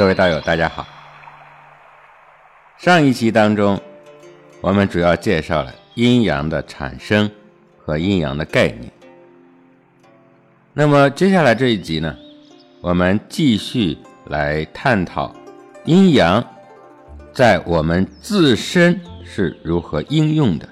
[0.00, 0.86] 各位道友，大家好。
[2.78, 3.78] 上一期当中，
[4.62, 7.30] 我们主要介绍了阴阳的产生
[7.76, 8.90] 和阴阳的概念。
[10.72, 12.16] 那么接下来这一集呢，
[12.80, 15.36] 我们继续来探讨
[15.84, 16.42] 阴阳
[17.34, 20.66] 在我们自身是如何应用的。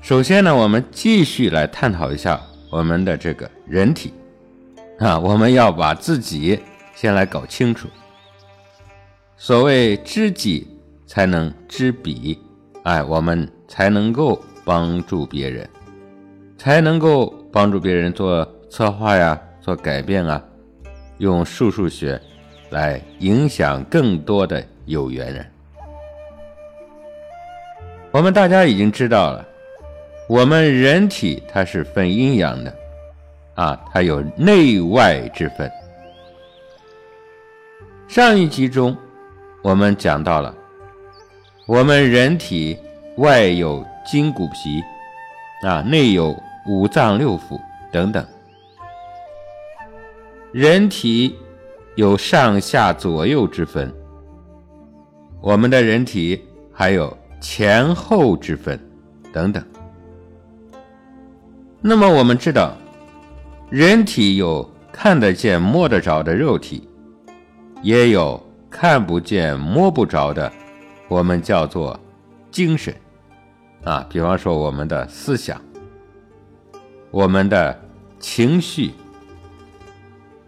[0.00, 4.14] 首先呢，我们继续来探讨一下我们的这个人体。
[4.98, 6.60] 啊，我们要把自己
[6.94, 7.88] 先来搞清楚。
[9.36, 10.68] 所谓知己
[11.06, 12.38] 才能知彼，
[12.84, 15.68] 哎，我们才能够帮助别人，
[16.56, 20.40] 才能够帮助别人做策划呀，做改变啊，
[21.18, 22.20] 用数数学
[22.70, 25.44] 来影响更多的有缘人。
[28.12, 29.44] 我们大家已经知道了，
[30.28, 32.72] 我们人体它是分阴阳的。
[33.54, 35.70] 啊，它有内外之分。
[38.08, 38.96] 上一集中，
[39.62, 40.54] 我们讲到了，
[41.66, 42.78] 我们人体
[43.16, 44.82] 外有筋骨皮，
[45.66, 46.34] 啊，内有
[46.66, 47.60] 五脏六腑
[47.92, 48.26] 等等。
[50.50, 51.34] 人体
[51.94, 53.92] 有上下左右之分，
[55.40, 58.78] 我们的人体还有前后之分
[59.32, 59.62] 等等。
[61.80, 62.74] 那么我们知道。
[63.72, 66.86] 人体有看得见、摸得着的肉体，
[67.80, 68.38] 也有
[68.68, 70.52] 看不见、摸不着的，
[71.08, 71.98] 我们叫做
[72.50, 72.94] 精神。
[73.82, 75.58] 啊，比方说我们的思想、
[77.10, 77.80] 我们的
[78.20, 78.90] 情绪、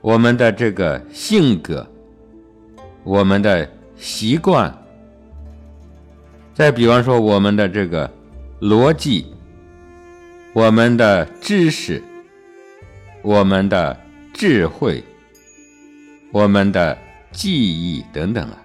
[0.02, 1.86] 我们的这个性格、
[3.04, 4.70] 我们的习惯，
[6.52, 8.12] 再比方说我们的这个
[8.60, 9.24] 逻辑、
[10.52, 12.02] 我们的知识。
[13.24, 13.98] 我们的
[14.34, 15.02] 智慧，
[16.30, 16.96] 我们的
[17.32, 18.58] 记忆等等啊，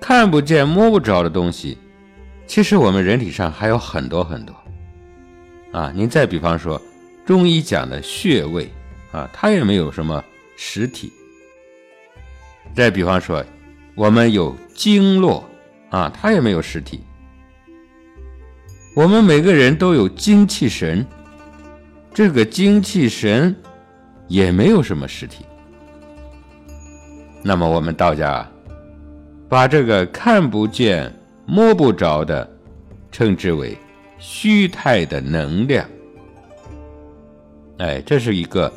[0.00, 1.78] 看不见摸不着的东西，
[2.48, 4.52] 其实我们人体上还有很多很多
[5.70, 5.92] 啊。
[5.94, 6.82] 您再比方说，
[7.24, 8.68] 中医讲的穴位
[9.12, 10.24] 啊，它也没有什么
[10.56, 11.12] 实体。
[12.74, 13.44] 再比方说，
[13.94, 15.48] 我们有经络
[15.90, 17.04] 啊，它也没有实体。
[18.96, 21.06] 我们每个人都有精气神。
[22.18, 23.54] 这个精气神
[24.26, 25.44] 也没有什么实体，
[27.44, 28.44] 那么我们道家
[29.48, 31.14] 把这个看不见、
[31.46, 32.50] 摸不着的
[33.12, 33.78] 称之为
[34.18, 35.88] 虚态的能量。
[37.76, 38.72] 哎，这是一个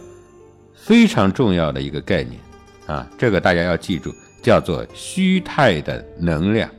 [0.76, 2.40] 非常重要的一个概念
[2.86, 4.14] 啊，这个大家要记住，
[4.44, 6.70] 叫做虚态的能量。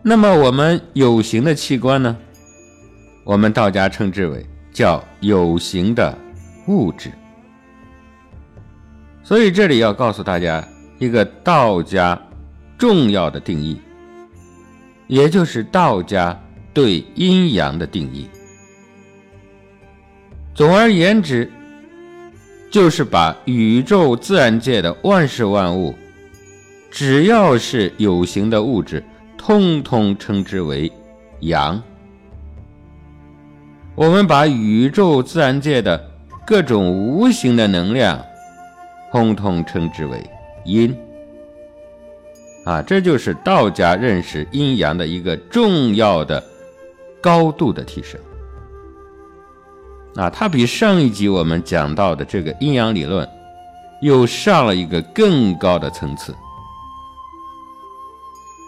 [0.00, 2.16] 那么我们有形的器官呢？
[3.24, 6.16] 我们道家称之为叫有形的
[6.68, 7.10] 物质，
[9.22, 10.62] 所以这里要告诉大家
[10.98, 12.20] 一个道家
[12.76, 13.80] 重要的定义，
[15.06, 16.38] 也就是道家
[16.74, 18.28] 对阴阳的定义。
[20.54, 21.50] 总而言之，
[22.70, 25.94] 就是把宇宙自然界的万事万物，
[26.90, 29.02] 只要是有形的物质，
[29.38, 30.92] 通通称之为
[31.40, 31.82] 阳。
[33.96, 36.10] 我们把宇宙自然界的
[36.44, 38.20] 各种无形的能量，
[39.12, 40.20] 通通称之为
[40.64, 40.96] 阴。
[42.64, 46.42] 啊，这就是道家认识阴阳的一个重要的
[47.20, 48.20] 高度的提升。
[50.16, 53.28] 啊，它比上一集我们讲到的这个阴阳理论，
[54.02, 56.34] 又上了一个更高的层次。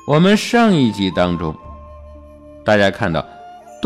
[0.06, 1.52] 我们上一集当中，
[2.64, 3.26] 大家看到。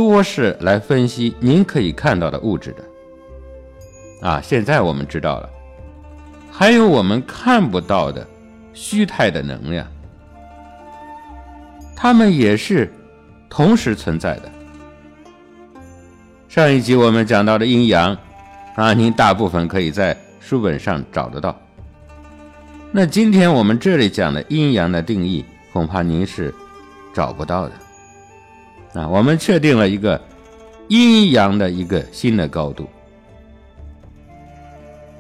[0.01, 5.51] 多是来分析您可以看到的物质的，啊，现在我们知道了，
[6.51, 8.27] 还有我们看不到的
[8.73, 9.87] 虚态的能量，
[11.95, 12.91] 它们也是
[13.51, 14.51] 同时存在的。
[16.49, 18.17] 上一集我们讲到的阴阳，
[18.77, 21.55] 啊，您大部分可以在书本上找得到。
[22.91, 25.45] 那今天我们这里讲的阴阳的定义，
[25.75, 26.55] 恐怕您是
[27.13, 27.73] 找不到的。
[28.95, 30.21] 啊，我们确定了一个
[30.89, 32.89] 阴阳的一个新的高度。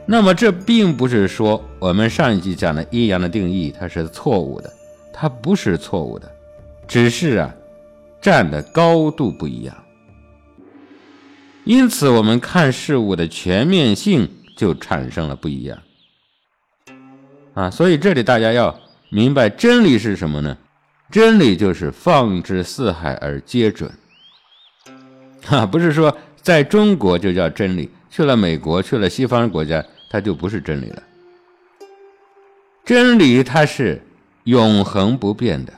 [0.06, 4.72] 那么这并不是说我们上一集讲的阴阳的定义它是错误的，
[5.12, 6.28] 它不是错误的，
[6.88, 7.54] 只是啊
[8.20, 9.76] 站的高度不一样。
[11.62, 15.78] 因此，我们看事物的全面性就产生了不一样。
[17.54, 18.74] 啊，所以这里大家要
[19.10, 20.56] 明白真理是什么呢？
[21.10, 23.90] 真理就是放之四海而皆准，
[25.44, 31.02] 哈，不是说在中国就叫真理，去了美国，去了西方国家，它就不是真理了。
[32.84, 34.00] 真理它是
[34.44, 35.72] 永恒不变的，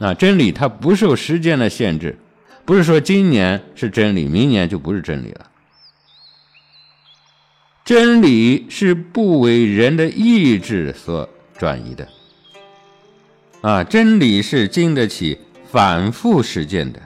[0.00, 2.18] 啊，真理它不受时间的限制，
[2.64, 5.50] 不是说今年是真理，明年就不是真理了。
[7.84, 12.08] 真理是不为人的意志所转移的，
[13.66, 15.36] 啊，真理是经得起
[15.72, 17.00] 反复实践的。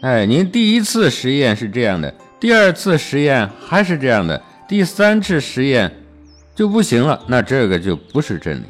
[0.00, 5.94] 哎，您第一次实验是这样的，第二次实验还是这样的，第三次实验
[6.54, 8.64] 就不行了，那这个就不是真理。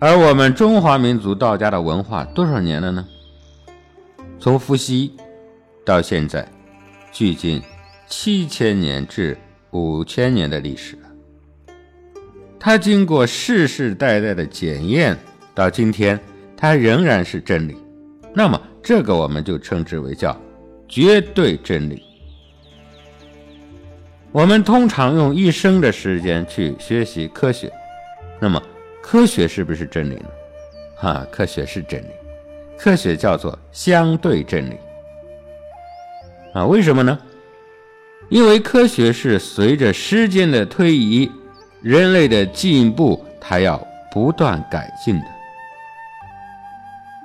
[0.00, 3.06] 而我们中华民族道家的文化多少年了呢？
[4.40, 5.12] 从伏羲
[5.84, 6.48] 到现在，
[7.12, 7.62] 距今
[8.08, 9.38] 七千年至
[9.70, 10.98] 五千年的历史。
[12.58, 15.16] 它经过世世代代的检验，
[15.54, 16.18] 到今天
[16.56, 17.76] 它仍然是真理。
[18.34, 20.38] 那么，这个我们就称之为叫
[20.88, 22.02] 绝对真理。
[24.32, 27.72] 我们通常用一生的时间去学习科学，
[28.38, 28.62] 那么
[29.00, 30.28] 科学是不是真理呢？
[30.96, 32.08] 哈，科学是真理，
[32.76, 34.76] 科学叫做相对真理。
[36.52, 37.18] 啊，为什么呢？
[38.28, 41.30] 因为科学是随着时间的推移，
[41.86, 43.80] 人类的进步，它要
[44.10, 45.26] 不断改进的。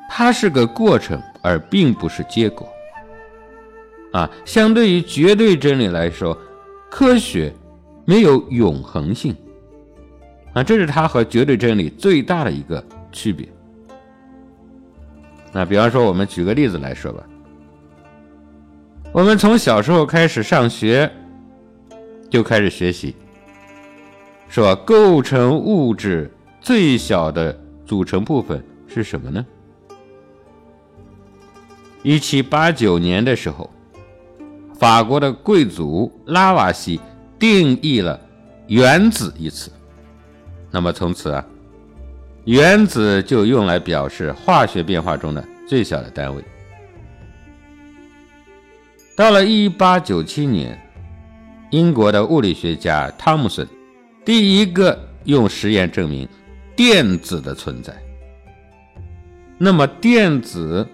[0.07, 2.71] 它是个过程，而并不是结果。
[4.13, 6.37] 啊，相对于绝对真理来说，
[6.91, 7.51] 科学
[8.05, 9.35] 没有永恒性。
[10.53, 13.49] 啊，这是它和绝对真理最大的一个区别。
[15.51, 17.23] 那比方说，我们举个例子来说吧。
[19.11, 21.11] 我们从小时候开始上学，
[22.29, 23.15] 就开始学习，
[24.51, 29.45] 说构成物质最小的组成部分是什么呢？
[32.03, 33.69] 一七八九年的时候，
[34.77, 36.99] 法国的贵族拉瓦锡
[37.39, 38.19] 定义了
[38.67, 39.71] “原子”一词。
[40.69, 41.45] 那么从此啊，
[42.43, 46.43] 原子就用来表示化学变化中的最小的单位。
[49.15, 50.77] 到了一八九七年，
[51.69, 53.65] 英国的物理学家汤姆森
[54.23, 56.27] 第一个用实验证明
[56.75, 57.93] 电子的存在。
[59.57, 60.87] 那么电子。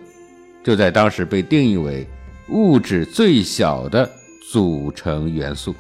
[0.64, 2.06] 就在当时被定义为
[2.50, 4.10] 物质最小的
[4.52, 5.74] 组成元素。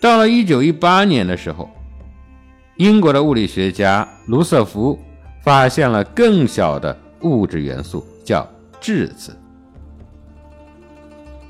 [0.00, 1.68] 到了一九一八年的时候，
[2.78, 4.98] 英国的物理学家卢瑟福
[5.42, 8.48] 发现了更小的物质元素，叫
[8.80, 9.36] 质子。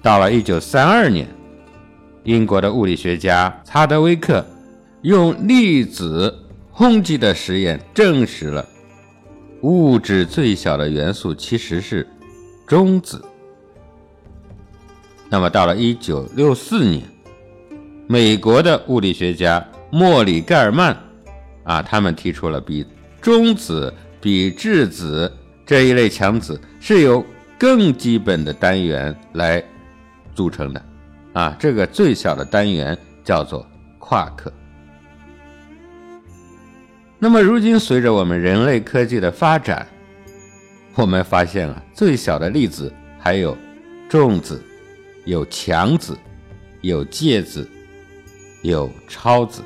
[0.03, 1.29] 到了一九三二年，
[2.31, 4.47] 英国的物理学家查德威克
[5.03, 6.33] 用粒子
[6.71, 8.65] 轰击的实验证实了。
[9.63, 12.07] 物质最小的元素其实是
[12.69, 13.21] 中子。
[15.29, 17.03] 那么到了一九六四年，
[18.07, 20.97] 美国的物理学家莫里盖尔曼
[21.65, 22.87] 啊，他们提出了比
[23.21, 25.31] 中子、比质子
[25.67, 27.25] 这一类强子是由
[27.59, 29.63] 更基本的单元来
[30.33, 30.81] 组成的
[31.33, 33.67] 啊，这个最小的单元叫做
[33.99, 34.53] 夸克。
[37.19, 39.87] 那么，如今随着我们人类科技的发展，
[40.95, 43.57] 我们发现了最小的粒子还有
[44.09, 44.63] 重子、
[45.25, 46.19] 有强子、
[46.81, 47.69] 有介子、
[48.63, 49.63] 有超子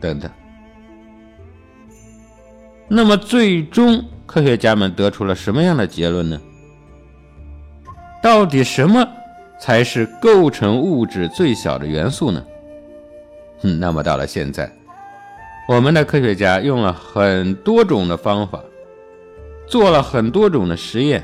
[0.00, 0.30] 等等。
[2.88, 6.40] 那么，最终科学家们得出了什么样的结论呢？
[8.22, 9.06] 到底什么
[9.62, 12.44] 才是构成物质最小的元素呢？
[13.60, 14.68] 嗯，那么到了现在。
[15.68, 18.60] 我们的科学家用了很多种的方法，
[19.68, 21.22] 做了很多种的实验，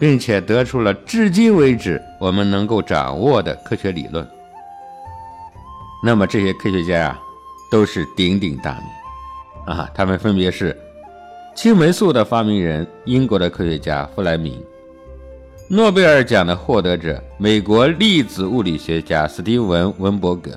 [0.00, 4.28] 并且得出了至今为止我们能够掌握的科学理论。
[6.02, 7.20] 那么这些科学家呀，
[7.70, 9.88] 都是鼎鼎大名啊！
[9.94, 10.76] 他们分别是
[11.54, 14.60] 青霉素的发明人英国的科学家弗莱明，
[15.72, 20.50] 诺贝尔奖的获得者美国粒子物理学家斯蒂文·文伯格。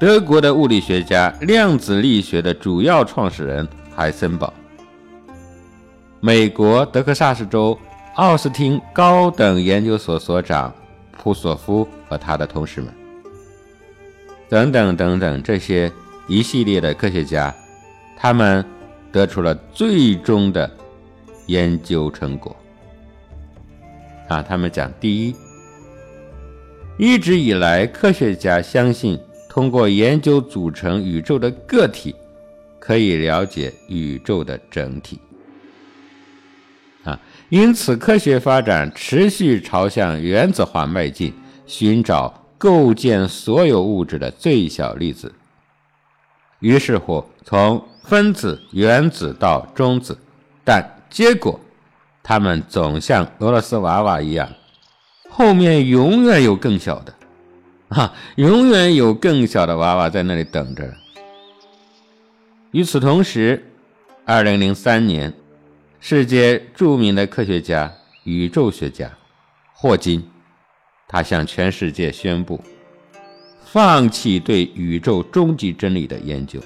[0.00, 4.52] 德国的物理学家、量子力学的主要创始人海森堡，
[6.18, 7.78] 美国德克萨斯州
[8.16, 10.74] 奥斯汀高等研究所所长
[11.12, 12.92] 普索夫和他的同事们，
[14.48, 15.92] 等等等等，这些
[16.26, 17.54] 一系列的科学家，
[18.16, 18.64] 他们
[19.12, 20.68] 得出了最终的
[21.46, 22.54] 研究成果。
[24.28, 25.36] 啊，他们讲，第一，
[26.98, 29.18] 一直以来，科学家相信。
[29.48, 32.14] 通过研究组成宇宙的个体，
[32.78, 35.18] 可以了解宇宙的整体。
[37.04, 37.18] 啊，
[37.48, 41.32] 因此科学发展持续朝向原子化迈进，
[41.66, 45.32] 寻找构建所有物质的最小粒子。
[46.60, 50.18] 于是乎，从分子、原子到中子，
[50.62, 51.58] 但结果，
[52.28, 54.50] 他们总像俄罗斯娃娃一样，
[55.30, 57.14] 后面永远有更小的，
[57.90, 60.92] 啊，永远有更小的娃娃在那里等着。
[62.72, 63.64] 与此同时，
[64.24, 65.32] 二零零三年，
[66.00, 67.92] 世界著名的科学家、
[68.24, 69.08] 宇宙学家
[69.72, 70.28] 霍金，
[71.06, 72.60] 他向全世界宣布，
[73.64, 76.58] 放弃对宇宙终极真理的研究。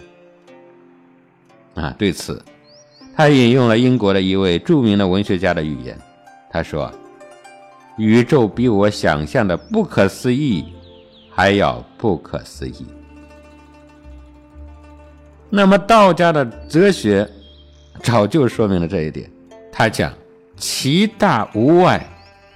[1.74, 2.42] 啊，对此，
[3.20, 5.94] 他引用了英国的一位著名的文学家的语言，
[6.50, 6.90] 他说
[7.98, 10.64] ：“宇宙比我想象的不可思议
[11.30, 12.86] 还要不可思议。”
[15.50, 17.28] 那么道家的哲学
[18.02, 19.30] 早就说明了这一点，
[19.70, 20.10] 他讲
[20.56, 22.02] 其大无外，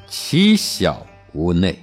[0.06, 1.78] 其小无内。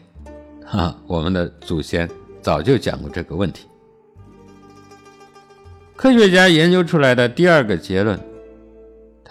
[0.65, 2.09] 哈，我们的祖先
[2.41, 3.67] 早就讲过这个问题。
[5.95, 8.19] 科学家研究出来的第二个结论，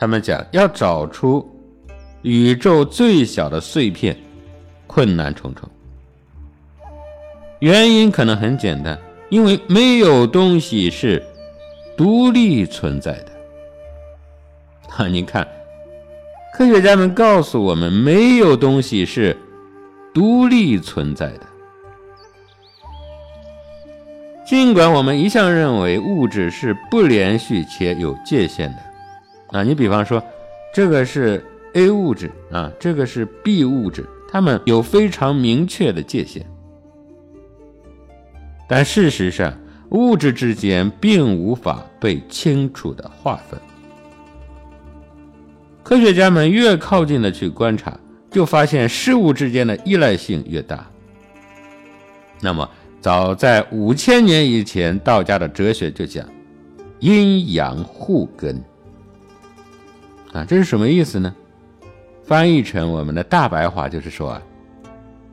[0.00, 1.47] 他们讲要找出
[2.23, 4.16] 宇宙最小的碎片，
[4.87, 5.69] 困难重重。
[7.59, 11.23] 原因可能很简单，因为没有东西是。
[11.97, 13.33] 独立存在的，
[14.97, 15.47] 啊，你看，
[16.54, 19.37] 科学家们告诉我们，没有东西是
[20.14, 21.40] 独立存在的。
[24.47, 28.78] 尽管我们一向认为物质是不连续且有界限的，
[29.52, 30.23] 啊，你比方说，
[30.75, 36.45] 这个是 A 物质啊，这个是 B 物质，它们有非常明确的界限，
[38.69, 39.52] 但事实上。
[39.90, 43.59] 物质之间并无法被清楚的划分。
[45.83, 47.99] 科学家们越靠近的去观察，
[48.30, 50.88] 就发现事物之间的依赖性越大。
[52.40, 56.25] 那么，早在五千年以前，道家的哲学就讲
[57.00, 58.62] 阴阳互根。
[60.33, 61.35] 啊，这是什么意思呢？
[62.23, 64.43] 翻译成我们的大白话就是说啊。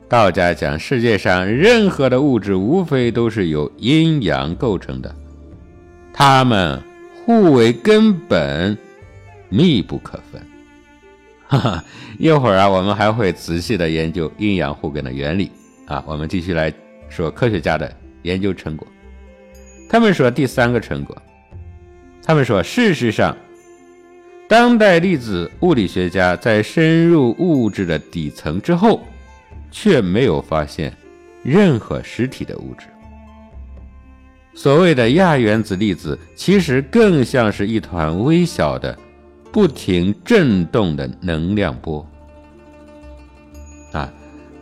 [0.08, 5.14] 道家讲，世界上任何的物质，无非都是由阴阳构成的，
[6.14, 6.82] 它们
[7.26, 8.76] 互为根本，
[9.50, 10.40] 密不可分。
[11.46, 11.84] 哈哈，
[12.18, 15.50] 一会儿啊，我们还会仔细的研究阴阳互根的原理
[15.86, 16.02] 啊。
[16.06, 16.72] 我们继续来
[17.10, 18.88] 说科学家的研究成果。
[19.90, 21.16] 他们说第三个成果，
[22.22, 23.36] 他们说，事实上，
[24.48, 29.00] 当代粒子物理学家在深入物质的底层之后。
[29.70, 30.90] 却没有发现
[31.42, 32.86] 任何实体的物质。
[34.54, 38.98] 所谓的亚原子粒子，其实更像是一团微小的、
[39.52, 42.04] 不停振动的能量波。
[43.92, 44.10] 啊，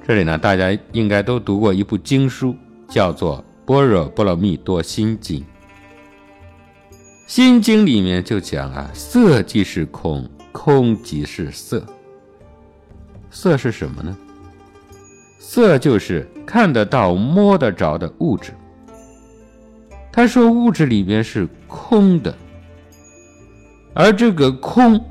[0.04, 2.54] 这里呢，大家应该都读过一部经书，
[2.88, 5.40] 叫做《般若波罗蜜多心经》。
[7.26, 11.84] 心经里面就讲啊，色即是空，空即是色。
[13.30, 14.16] 色是什么呢？
[15.40, 18.52] 色就是看得到、摸得着的物质。
[20.12, 22.34] 他说，物质里边是空的，
[23.92, 25.04] 而这个空，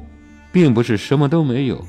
[0.53, 1.83] 并不是什么都没有，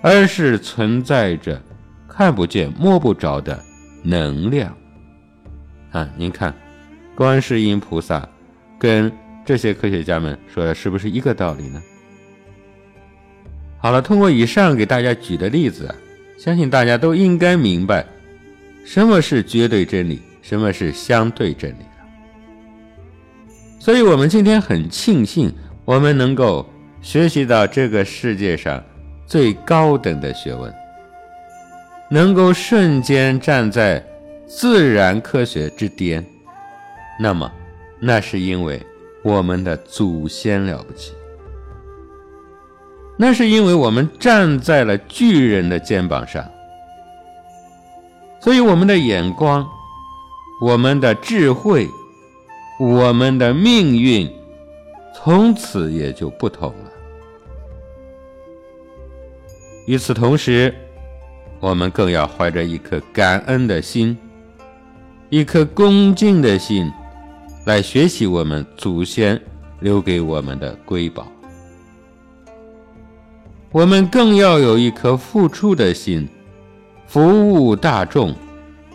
[0.00, 1.60] 而是存在着
[2.08, 3.60] 看不见、摸不着的
[4.02, 4.74] 能量。
[5.90, 6.54] 啊，您看，
[7.14, 8.26] 观世音菩萨
[8.78, 9.12] 跟
[9.44, 11.82] 这些科学家们说的是不是一个道理呢？
[13.78, 15.92] 好了，通过以上给大家举的例子。
[16.38, 18.04] 相信大家都应该明白，
[18.84, 21.88] 什么是绝对真理，什么是相对真理了。
[23.78, 26.68] 所以，我们今天很庆幸，我们能够
[27.00, 28.82] 学习到这个世界上
[29.24, 30.74] 最高等的学问，
[32.10, 34.04] 能够瞬间站在
[34.44, 36.24] 自然科学之巅。
[37.20, 37.48] 那么，
[38.00, 38.84] 那是因为
[39.22, 41.12] 我们的祖先了不起。
[43.16, 46.44] 那是因为我们站在了巨人的肩膀上，
[48.40, 49.68] 所以我们的眼光、
[50.60, 51.88] 我们的智慧、
[52.80, 54.28] 我们的命运，
[55.14, 56.90] 从此也就不同了。
[59.86, 60.74] 与此同时，
[61.60, 64.16] 我们更要怀着一颗感恩的心、
[65.28, 66.90] 一颗恭敬的心，
[67.64, 69.40] 来学习我们祖先
[69.78, 71.30] 留给我们的瑰宝。
[73.70, 76.28] 我们更要有一颗付出的心，
[77.06, 78.34] 服务大众，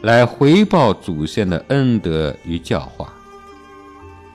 [0.01, 3.13] 来回报祖先的恩德与教化，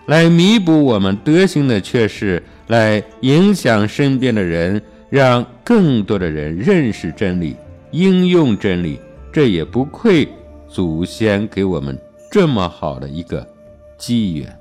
[0.07, 7.55] 来弥补我们德行的缺失，来影响身边的人，让更多的人认识真理、
[7.91, 8.99] 应用真理，
[9.31, 10.27] 这也不愧
[10.69, 11.97] 祖先给我们
[12.31, 13.47] 这么好的一个
[14.03, 14.59] 机缘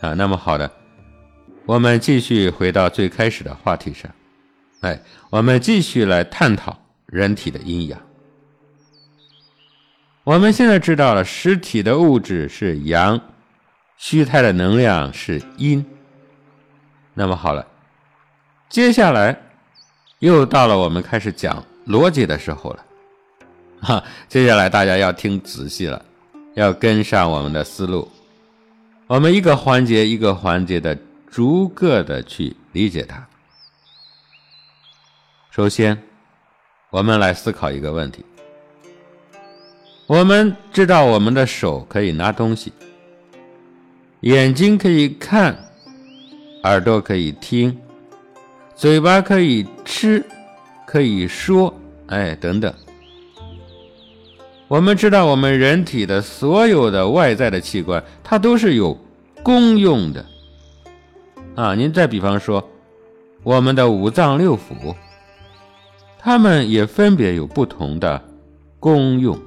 [0.00, 0.14] 啊。
[0.14, 0.70] 那么好的，
[1.66, 4.08] 我们继续回到最开始的话题上，
[4.82, 5.00] 哎，
[5.30, 8.00] 我们继续来探讨人体的阴阳。
[10.22, 13.20] 我们现在知道了，实体的物质是阳，
[13.96, 15.84] 虚态的能量是阴。
[17.14, 17.66] 那么好了，
[18.68, 19.36] 接下来
[20.20, 22.84] 又到了我们开始讲逻辑的时候了。
[23.80, 26.02] 哈，接下来大家要听仔细了，
[26.54, 28.08] 要跟上我们的思路，
[29.08, 30.96] 我们一个环节一个环节的
[31.28, 33.26] 逐个的去理解它。
[35.50, 36.00] 首先，
[36.90, 38.24] 我们来思考一个问题。
[40.06, 42.72] 我们知道，我们的手可以拿东西，
[44.20, 45.56] 眼睛可以看，
[46.62, 47.76] 耳朵可以听，
[48.76, 50.24] 嘴巴可以吃，
[50.86, 51.74] 可以说，
[52.06, 52.72] 哎，等等。
[54.74, 58.98] 我们知道，我们人体的所有的外在的器官，它都是有
[59.40, 60.26] 功用的。
[61.54, 62.68] 啊，您再比方说，
[63.44, 64.92] 我们的五脏六腑，
[66.18, 68.20] 它们也分别有不同的
[68.80, 69.38] 功用。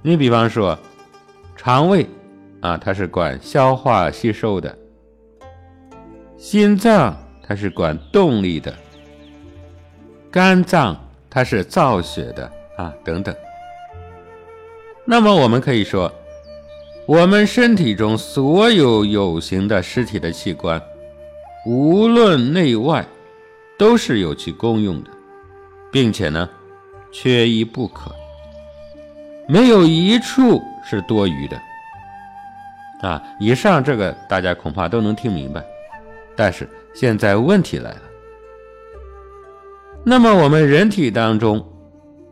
[0.00, 0.78] 你比方说，
[1.54, 2.06] 肠胃
[2.62, 4.70] 啊，它是管消化吸收的；
[6.38, 7.14] 心脏
[7.46, 8.72] 它是管动力的；
[10.30, 13.34] 肝脏它是造血的啊，等等。
[15.04, 16.12] 那么我们可以说，
[17.06, 20.80] 我们身体中所有有形的实体的器官，
[21.66, 23.04] 无论内外，
[23.76, 25.10] 都是有其功用的，
[25.90, 26.48] 并且呢，
[27.10, 28.14] 缺一不可。
[29.48, 31.60] 没有一处是多余的，
[33.00, 33.22] 啊！
[33.40, 35.64] 以上这个大家恐怕都能听明白，
[36.36, 38.02] 但是现在问题来了。
[40.04, 41.66] 那么我们人体当中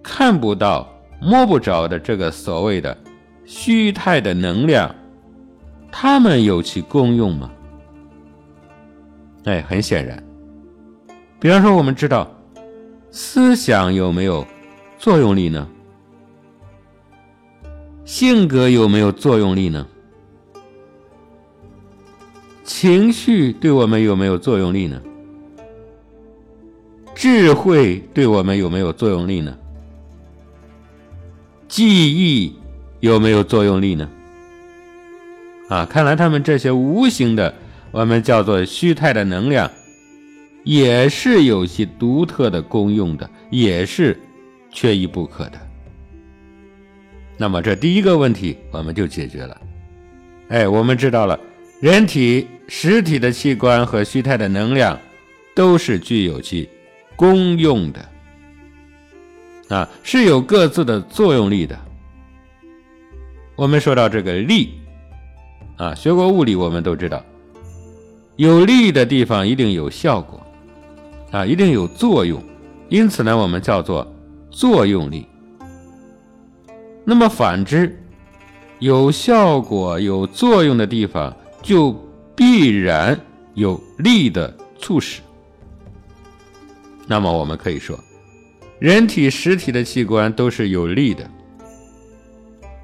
[0.09, 0.89] 看不到、
[1.21, 2.97] 摸不着的这个所谓的
[3.45, 4.95] 虚态的能量，
[5.91, 7.51] 它们有其功用吗？
[9.45, 10.23] 哎，很显然，
[11.41, 12.31] 比方说我们知道
[13.11, 14.47] 思想有没有
[14.97, 15.69] 作用力呢？
[18.05, 19.85] 性格有没有作用力呢？
[22.63, 25.03] 情绪对我们有没有作用力呢？
[27.13, 29.57] 智慧对我们有没有作用力呢？
[31.69, 32.55] 记忆
[33.01, 34.09] 有没有作用力呢？
[35.69, 37.53] 啊，看来他们这些无形的，
[37.91, 39.71] 我们叫做虚态的能量，
[40.63, 44.17] 也是有其独特的功用的，也是
[44.71, 45.59] 缺一不可的。
[47.37, 49.61] 那么这第一个问题我们就解决了，
[50.49, 51.39] 哎，我们知道了，
[51.81, 54.99] 人体实体的器官和虚态的能量
[55.55, 56.69] 都是具有其
[57.17, 58.09] 功用的，
[59.69, 61.79] 啊，是有各自的作用力的。
[63.57, 64.75] 我们说到这个力，
[65.77, 67.23] 啊，学过物理我们都知道，
[68.37, 70.41] 有力的地方一定有效果，
[71.31, 72.43] 啊，一定有作用，
[72.89, 74.07] 因此呢，我们叫做
[74.51, 75.27] 作用力。
[77.05, 77.99] 那么反之，
[78.79, 81.93] 有效果、有作用的地方，就
[82.35, 83.19] 必然
[83.55, 85.23] 有力的促使。
[87.07, 87.99] 那么我们可以说，
[88.79, 91.29] 人体实体的器官都是有力的。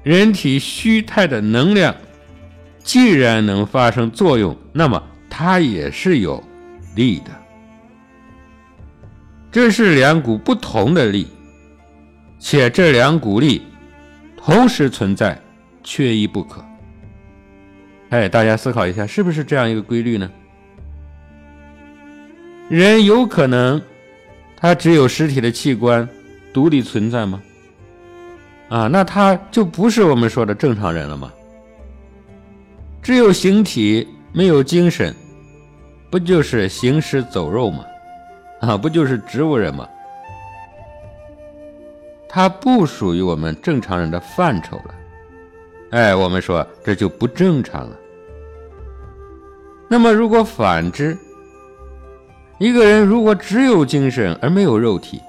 [0.03, 1.95] 人体虚态的能量，
[2.83, 6.43] 既然能发生作用，那么它也是有
[6.95, 7.31] 力的。
[9.51, 11.27] 这是两股不同的力，
[12.39, 13.61] 且这两股力。
[14.35, 15.39] 同时存在，
[15.83, 16.65] 缺一不可。
[18.09, 20.29] 哎，大家思考一下，是不是这样一个规律呢？
[22.67, 23.81] 人有可能，
[24.63, 26.07] 他只有实体的器官
[26.53, 27.43] 独立存在吗？
[28.69, 31.29] 啊，那他就不是我们说的正常人了吗？
[33.01, 35.13] 只有形体没有精神，
[36.09, 37.83] 不就是行尸走肉吗？
[38.61, 39.85] 啊，不就是植物人吗？
[42.29, 44.95] 它不属于我们正常人的范畴了，
[45.91, 47.97] 哎，我们说这就不正常了。
[49.89, 51.17] 那么如果反之，
[52.63, 55.21] 一个人如果只有精神而没有肉体，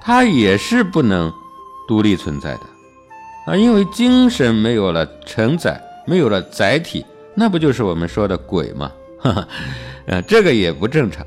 [0.00, 1.30] 他也是不能
[1.86, 2.60] 独立存在的
[3.44, 8.90] 啊，因为精神没有了承载，没有了载体，那不就是我们说的鬼吗？
[9.20, 9.48] 哈哈，
[10.06, 11.26] 呃，这个也不正常。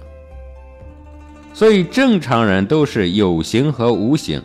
[1.54, 4.42] 所以，正常人都是有形和无形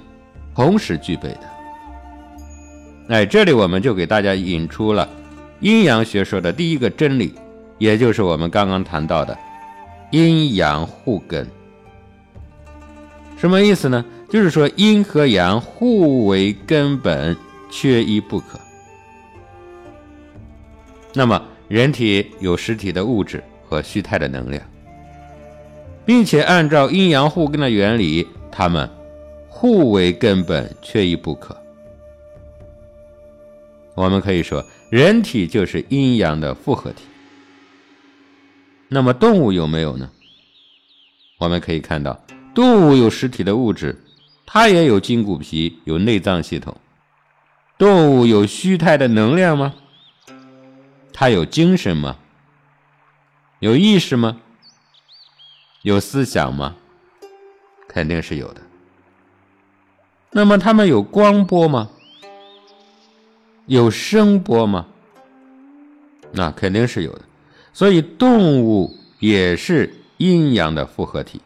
[0.55, 1.41] 同时具备的。
[3.09, 5.09] 哎，这里我们就给大家引出了
[5.61, 7.33] 阴阳学说的第一个真理：
[7.79, 9.35] 也就是我们刚刚谈到的
[10.11, 11.47] 阴阳互根。
[13.37, 14.05] 什么意思呢？
[14.29, 17.37] 就是说阴和阳互为根本，
[17.71, 18.61] 缺一不可。
[21.13, 24.63] 那么人体有实体的物质和虚态的能量，
[26.05, 28.89] 并且按照阴阳互根的原理，它们
[29.49, 31.57] 互为根本，缺一不可。
[33.95, 37.05] 我们可以说，人体就是阴阳的复合体。
[38.93, 40.11] 那么动物有没有呢？
[41.39, 42.21] 我们可以看到。
[42.53, 43.97] 动物有实体的物质，
[44.45, 46.77] 它也有筋骨皮，有内脏系统。
[47.79, 49.75] 动物有虚态的能量吗？
[51.13, 52.17] 它有精神吗？
[53.61, 54.41] 有意识吗？
[55.83, 56.75] 有思想吗？
[57.89, 58.61] 肯定是有的。
[60.33, 61.89] 那么它们有光波吗？
[63.67, 64.89] 有声波吗？
[66.33, 67.23] 那肯定是有的。
[67.73, 71.41] 所以动物也是阴阳的复合体。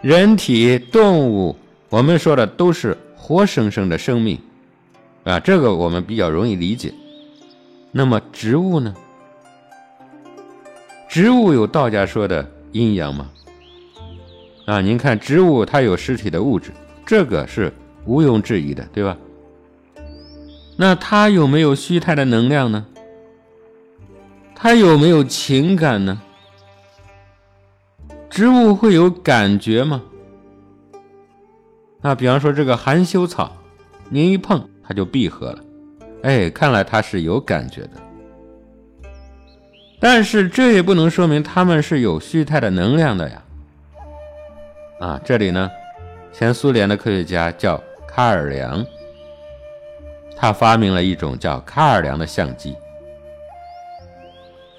[0.00, 1.56] 人体、动物，
[1.88, 4.38] 我们说的都是活生生的生命，
[5.24, 6.92] 啊，这个我们比较容易理解。
[7.92, 8.94] 那么植物呢？
[11.08, 13.30] 植物有道家说的阴阳吗？
[14.64, 16.70] 啊，您看植物它有实体的物质，
[17.04, 17.72] 这个是
[18.06, 19.16] 毋庸置疑的，对吧？
[20.76, 22.86] 那它有没有虚态的能量呢？
[24.62, 26.22] 它有没有情感呢？
[28.30, 30.00] 植物会有感觉吗？
[32.00, 33.56] 那比方说这个含羞草，
[34.08, 35.58] 您一碰它就闭合了，
[36.22, 37.90] 哎，看来它是有感觉的。
[39.98, 43.42] 但是这也不能说明它们是有虚态的能量的呀。
[45.00, 45.68] 啊，这里呢，
[46.32, 48.86] 前苏联的科学家叫卡尔良，
[50.36, 52.76] 他发明了一种叫卡尔良的相机。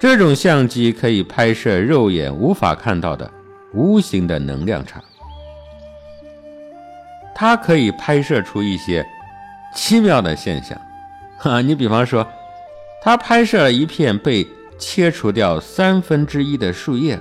[0.04, 3.30] 这种相机可以拍摄肉眼无法看到的。
[3.72, 5.02] 无形的能量场，
[7.34, 9.02] 它可以拍摄出一些
[9.74, 10.78] 奇妙的现象。
[11.38, 12.28] 哈，你比方说，
[13.00, 14.46] 它拍摄了一片被
[14.78, 17.18] 切除掉三分之一的树叶，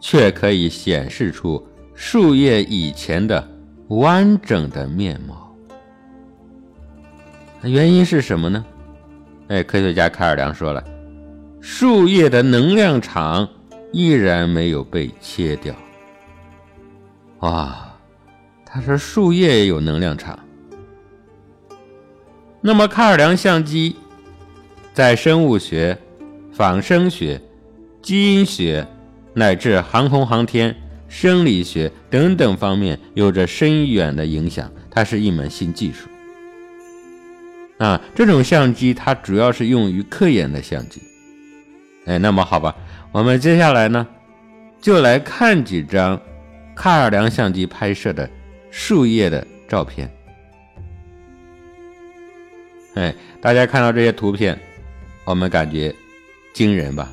[0.00, 1.62] 却可以显示出
[1.94, 3.46] 树叶以前的
[3.88, 5.54] 完整的面貌。
[7.60, 8.64] 原因是什么呢？
[9.48, 10.82] 哎，科学家卡尔良说了，
[11.60, 13.48] 树叶的能量场。
[13.92, 15.74] 依然没有被切掉。
[17.40, 17.92] 哇，
[18.64, 20.38] 他说树叶也有能量场。
[22.60, 23.96] 那么卡尔良相机
[24.94, 25.98] 在生物学、
[26.52, 27.42] 仿生学、
[28.00, 28.86] 基因学
[29.34, 30.72] 乃至航空航天、
[31.08, 34.70] 生理学等等方面有着深远的影响。
[34.88, 36.08] 它是一门新技术。
[37.78, 41.00] 啊，这种相机它主要是用于科研的相机。
[42.06, 42.74] 哎，那么好吧。
[43.12, 44.06] 我们接下来呢，
[44.80, 46.20] 就来看几张
[46.74, 48.28] 卡尔良相机拍摄的
[48.70, 50.10] 树叶的照片。
[52.94, 54.58] 哎，大家看到这些图片，
[55.24, 55.94] 我们感觉
[56.52, 57.08] 惊人吧？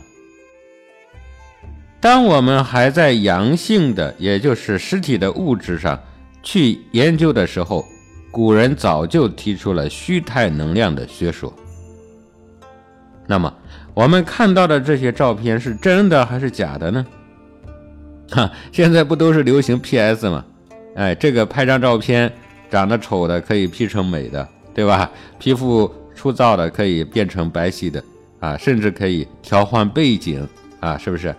[2.00, 6.00] 当我们还在阳性的，也就是实体的物质上
[6.44, 7.86] 去研究的时候，
[8.32, 11.54] 古人早就提出了虚态能量的学说。
[13.26, 13.54] 那么，
[13.98, 17.04] 我们看到的这些照片是真的还是假的呢？
[18.30, 20.46] 哈，现在不都是流行 PS 吗？
[20.96, 22.32] 哎，这个拍张照片，
[22.70, 25.10] 长得丑的可以 P 成美的，对吧？
[25.40, 28.04] 皮肤粗糙的可以变成白皙的，
[28.40, 30.48] 啊，甚至可以调换背景，
[30.80, 31.34] 啊，是不是？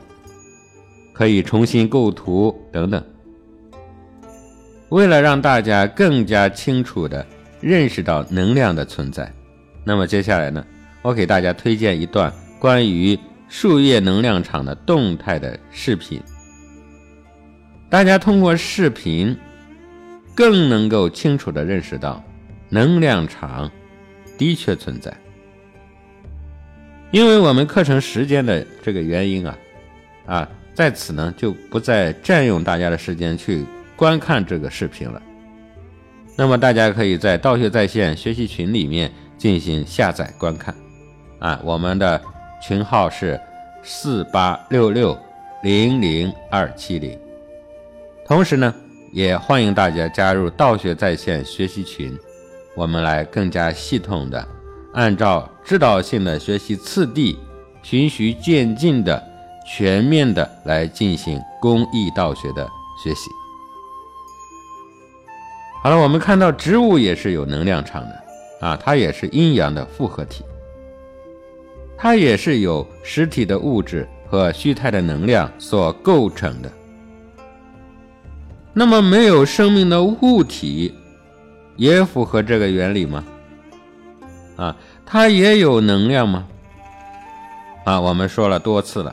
[1.13, 3.01] 可以重新构图等等。
[4.89, 7.25] 为了让大家更加清楚地
[7.61, 9.33] 认识到能量的存在，
[9.85, 10.65] 那么接下来呢，
[11.03, 12.33] 我给大家推荐一段。
[12.59, 13.19] 关于
[13.49, 16.21] 树叶能量场的动态的视频，
[17.89, 19.37] 大家通过视频
[20.35, 22.23] 更能够清楚地认识到
[22.69, 23.71] 能量场
[24.37, 25.17] 的确存在。
[27.13, 29.59] 因为我们课程时间的这个原因啊，
[30.27, 33.65] 啊，在此呢就不再占用大家的时间去
[33.97, 35.23] 观看这个视频了。
[36.37, 40.75] 那么大家可以在道学在线学习群里面进行下载观看，
[41.39, 42.21] 啊，我们的。
[42.61, 43.41] 群号是
[43.83, 45.19] 四八六六
[45.63, 47.19] 零零二七零，
[48.27, 48.75] 同时呢，
[49.13, 52.17] 也欢迎大家加入道学在线学习群，
[52.77, 54.47] 我们来更加系统的
[54.93, 57.39] 按照指导性的学习次第，
[57.83, 59.23] 循序渐进的
[59.67, 62.69] 全面的来进行公益道学的
[63.03, 63.31] 学习。
[65.83, 68.25] 好了，我们看到植物也是有能量场的
[68.61, 70.45] 啊，它也是阴阳的复合体。
[72.01, 76.71] 它也是由实体的物质和虚态的能量所构成的。
[78.73, 80.95] 那么，没有生命的物体
[81.77, 83.25] 也符合这个原理吗？
[84.57, 86.47] 啊，它也有能量吗？
[87.85, 89.13] 啊，我们说了多次了，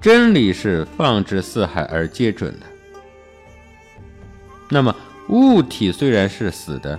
[0.00, 2.66] 真理是放之四海而皆准的。
[4.68, 4.92] 那么，
[5.28, 6.98] 物体虽然是死的，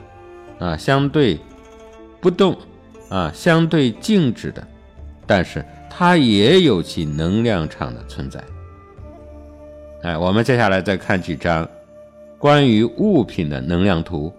[0.60, 1.38] 啊，相对
[2.22, 2.58] 不动，
[3.12, 4.66] 啊，相对静止的，
[5.28, 8.42] 但是它也有其能量场的存在。
[10.02, 11.70] 哎，我们接下来再看几张
[12.40, 14.34] 关于物品的能量图。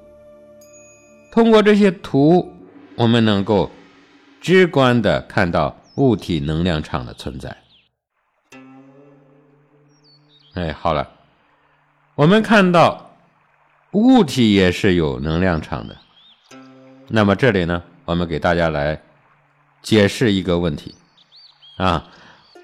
[1.30, 2.50] 通过这些图，
[2.96, 3.70] 我们能够
[4.40, 7.56] 直观的看到物体能量场的存在。
[10.54, 11.08] 哎，好了，
[12.14, 13.08] 我们看到。
[13.92, 15.94] 物体也是有能量场的，
[17.08, 19.00] 那么这里呢，我们给大家来
[19.82, 20.94] 解释一个问题
[21.76, 22.08] 啊，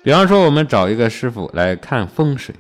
[0.03, 2.55] 比方说我们找一个师傅来看风水，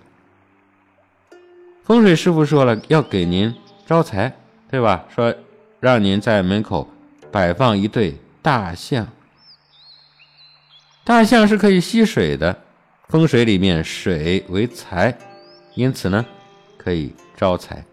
[1.85, 3.55] 风水师傅说了要给您
[3.87, 4.37] 招财，
[4.71, 5.05] 对吧？
[5.15, 5.35] 说
[5.81, 6.89] 让您在门口
[7.31, 9.07] 摆放一对大象，
[11.05, 12.63] 大象是可以吸水的，
[13.09, 15.17] 风水里面水为财，
[15.75, 16.25] 因此呢
[16.77, 17.85] 可以招财。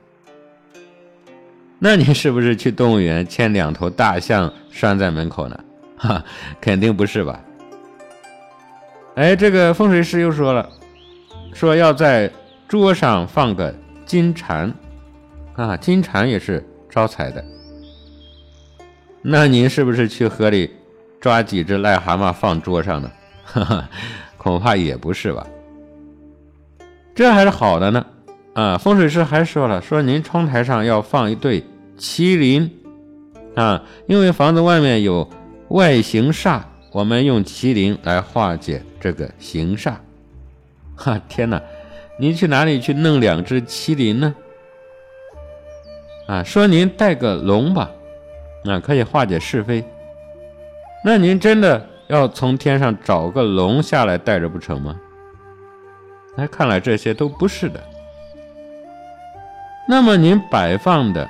[1.78, 5.58] 那你是不是去动物园牵两头大象拴在门口呢？
[5.96, 6.22] 哈，
[6.60, 7.40] 肯定不是吧？
[9.16, 10.70] 哎，这个风水师又说了，
[11.54, 12.30] 说要在
[12.68, 13.74] 桌上放个
[14.06, 14.70] 金蝉，
[15.56, 17.42] 啊，金蝉也是招财的。
[19.22, 20.70] 那您是不是去河里
[21.22, 23.10] 抓几只癞蛤蟆放桌上呢？
[23.46, 23.90] 哈哈，
[24.38, 25.48] 恐怕也不是吧？
[27.16, 28.06] 这还是好的呢。
[28.54, 31.64] 啊，风水师还说了，说您窗台上要放一对
[31.98, 32.70] 麒麟，
[33.56, 35.30] 啊，因为房子外面有
[35.70, 39.94] 外形煞，我们用麒麟来化解这个形煞。
[40.96, 41.62] 哈，天哪，
[42.20, 44.36] 您去哪里去弄两只麒麟呢？
[46.28, 47.90] 啊，说您带个龙吧，
[48.66, 49.84] 啊，可以化解是非。
[51.04, 55.00] 那您真的要从天上找个龙下来带着不成吗？
[56.38, 57.82] 哎，看来这些都不是的。
[59.88, 61.30] 那么您摆放的、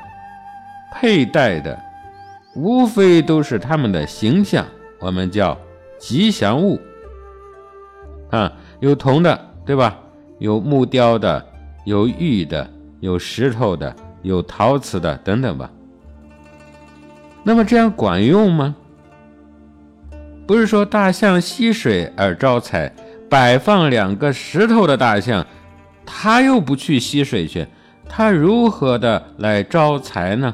[0.94, 1.78] 佩戴的，
[2.56, 4.65] 无非都是他们的形象，
[5.00, 5.58] 我们叫
[6.00, 6.80] 吉祥物。
[8.32, 9.98] 啊，有铜的，对吧？
[10.39, 11.46] 有木雕的，
[11.86, 15.70] 有玉的，有石头的，有陶瓷的，等等吧。
[17.44, 18.76] 那么这样管用吗？
[20.48, 22.94] 不是说大象吸水而招财，
[23.30, 25.46] 摆放两个石头的大象，
[26.06, 27.68] 它又不去吸水去。
[28.08, 30.54] 他如何的来招财呢？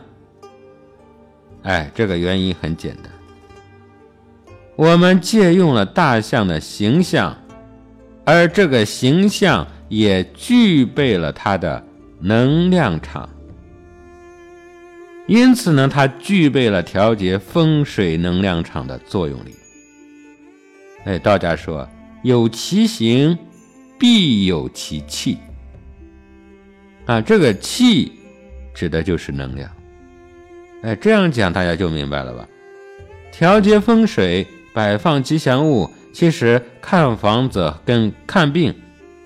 [1.63, 3.11] 哎，这个原因很简单，
[4.75, 7.37] 我们借用了大象的形象，
[8.25, 11.85] 而这个形象也具备了它的
[12.19, 13.29] 能量场，
[15.27, 19.53] 因此呢，它具备了调节风水能量场的作用力。
[21.05, 21.87] 哎，道家说
[22.23, 23.37] 有其形，
[23.99, 25.37] 必有其气。
[27.05, 28.13] 啊，这个气
[28.73, 29.69] 指的就是能量。
[30.81, 32.47] 哎，这样讲大家就明白了吧？
[33.31, 38.73] 调节风水、摆放吉祥物，其实看房子跟看病，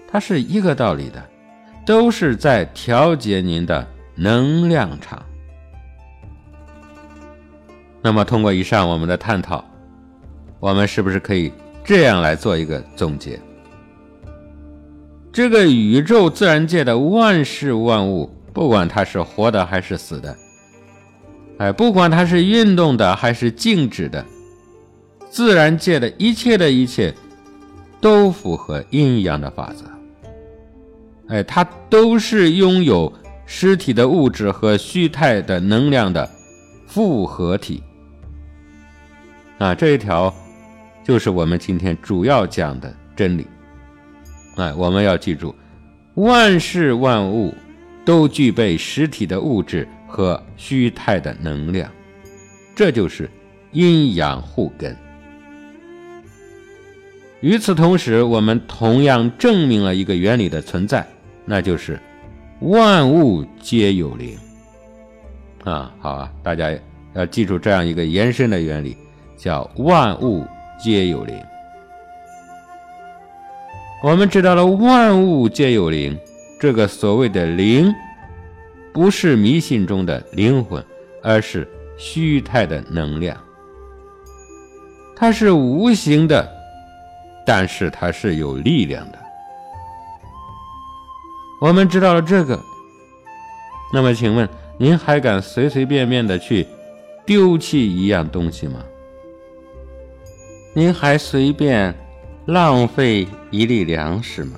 [0.08, 1.24] 它是一个道理的，
[1.86, 5.24] 都是在调节您的能量场。
[8.02, 9.64] 那么，通过以上我们的探讨，
[10.60, 11.52] 我们是不是可以
[11.84, 13.40] 这样来做一个总结？
[15.32, 20.38] 这个宇宙自然界的万事万物，不管它是活的还是死的，
[21.58, 24.26] 哎，不管它是运动的还是静止的，
[25.30, 27.14] 自然界的一切的一切，
[28.02, 29.86] 都符合阴阳的法则。
[31.34, 33.12] 哎，它都是拥有
[33.46, 36.30] 实体的物质和虚态的能量的
[36.86, 37.82] 复合体。
[39.58, 40.34] 啊，这一条
[41.04, 43.48] 就是我们今天主要讲的真理。
[44.58, 45.56] 哎，我们要记住，
[46.16, 47.54] 万事万物
[48.04, 51.92] 都具备实体的物质和虚态的能量，
[52.74, 53.30] 这就是
[53.74, 54.96] 阴阳互根。
[57.42, 61.06] 与此同时，我们同样证明了一个原理的存在，
[61.44, 62.00] 那就是
[62.62, 64.38] 万物皆有灵。
[65.66, 66.72] 啊，好啊，大家
[67.14, 68.96] 要记住这样一个延伸的原理，
[69.36, 70.48] 叫万物
[70.82, 71.38] 皆有灵。
[74.02, 76.18] 我们知道了万物皆有灵，
[76.58, 77.94] 这个所谓的灵，
[78.96, 80.82] 不是迷信中的灵魂，
[81.22, 83.38] 而是虚态的能量。
[85.18, 86.50] 它是无形的，
[87.46, 89.20] 但是它是有力量的。
[91.60, 92.58] 我们知道了这个，
[93.94, 96.66] 那么请问您还敢随随便便的去
[97.26, 98.80] 丢弃一样东西吗？
[100.74, 101.94] 您还随便
[102.46, 104.58] 浪费一粒粮食吗？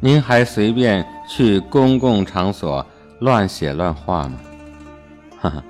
[0.00, 2.84] 您还随便去公共场所
[3.20, 4.38] 乱写乱画吗？
[5.40, 5.64] 哈哈，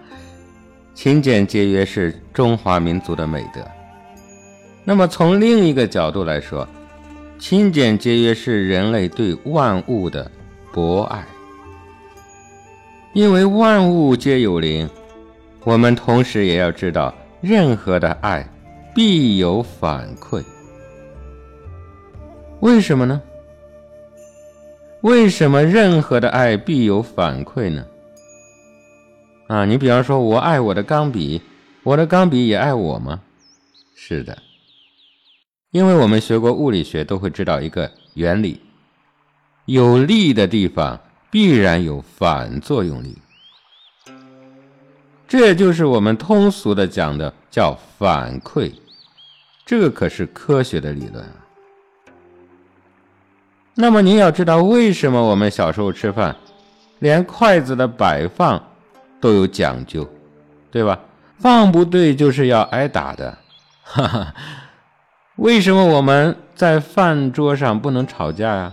[0.95, 3.61] 勤俭节约是中华民族的美德。
[4.85, 6.67] 那么从另一个角度来说，
[7.39, 10.31] 勤俭节约是人类对万物的
[10.73, 11.25] 博爱。
[13.13, 14.89] 因为万物皆有灵，
[15.65, 18.47] 我们同时也要知道，任何的爱。
[18.95, 20.43] 必有反馈，
[22.61, 23.21] 为什么呢？
[25.03, 27.85] 为什么任何的爱必有反馈呢？
[29.47, 31.41] 啊，你比方说，我爱我的钢笔，
[31.85, 33.21] 我的钢笔也爱我吗？
[33.95, 34.37] 是的，
[35.71, 38.61] 因为我们学过物理学，都会知道一个原理：
[39.67, 43.17] 有力的地方必然有反作用力。
[45.29, 48.73] 这就是我们通俗的讲的叫反馈。
[49.65, 51.46] 这个可是科学的理论啊。
[53.79, 56.35] 那么您要知道，为什么我们小时候吃饭，
[57.01, 58.63] 连筷子的摆放
[59.21, 60.09] 都有讲究，
[60.71, 60.99] 对吧？
[61.39, 63.37] 放不对就是要挨打的。
[63.83, 64.35] 哈哈，
[65.37, 68.73] 为什么我们在饭桌上不能吵架呀？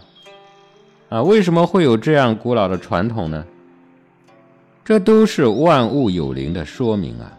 [1.10, 3.44] 啊，为什么会有这样古老的传统呢？
[4.86, 7.30] 这都是万物有灵的说明啊。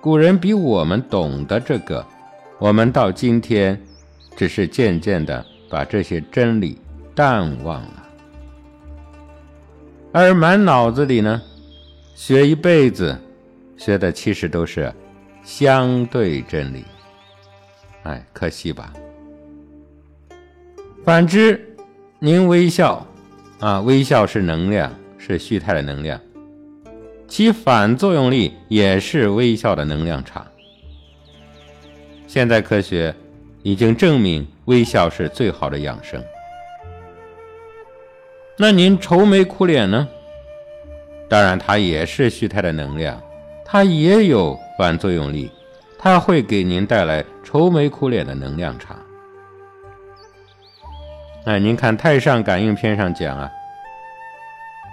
[0.00, 2.06] 古人比我们懂得这个。
[2.60, 3.80] 我们到今天，
[4.36, 6.78] 只是渐渐的把这些真理
[7.16, 8.08] 淡忘了，
[10.12, 11.42] 而满脑子里呢，
[12.14, 13.18] 学一辈子，
[13.76, 14.94] 学的其实都是
[15.42, 16.84] 相对真理。
[18.04, 18.92] 哎，可惜吧。
[21.04, 21.76] 反之，
[22.20, 23.04] 您微笑，
[23.58, 26.20] 啊，微笑是能量，是虚态的能量，
[27.26, 30.46] 其反作用力也是微笑的能量场。
[32.28, 33.12] 现在科学
[33.64, 36.22] 已经证明，微笑是最好的养生。
[38.56, 40.06] 那您愁眉苦脸呢？
[41.28, 43.20] 当然，它也是虚态的能量，
[43.64, 45.50] 它也有反作用力，
[45.98, 48.96] 它会给您带来愁眉苦脸的能量场。
[51.46, 53.50] 哎，您看《太上感应篇》上讲啊，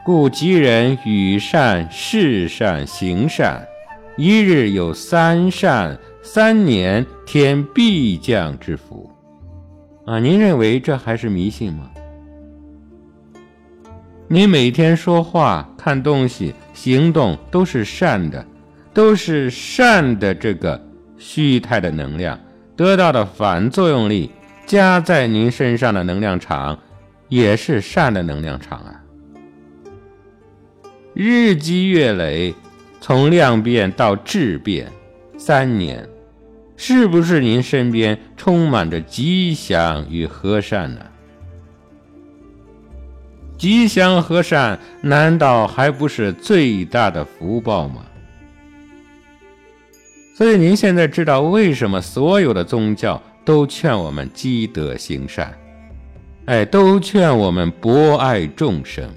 [0.04, 3.68] 故吉人与善、事善、行善，
[4.18, 5.98] 一日有三善。
[6.24, 9.11] 三年天必降之福，
[10.06, 10.20] 啊！
[10.20, 11.90] 您认为这还是迷信吗？
[14.28, 18.46] 您每天说话、看东西、行动都是善的，
[18.94, 20.82] 都是善的这个
[21.18, 22.40] 虚态的能量
[22.76, 24.32] 得到的反作用力
[24.66, 26.80] 加在您身上的能量场，
[27.28, 29.04] 也是善的能量场啊！
[31.14, 32.56] 日积月累，
[33.02, 34.90] 从量变到质变，
[35.38, 36.08] 三年。
[36.84, 41.06] 是不是您身边充满着吉祥与和善呢？
[43.56, 48.04] 吉祥和善难道还不是最大的福报吗？
[50.36, 55.56] 所以您现在知道为什么所有的宗教都劝我们积德行善，
[56.46, 59.08] 哎，都劝我们博爱众生。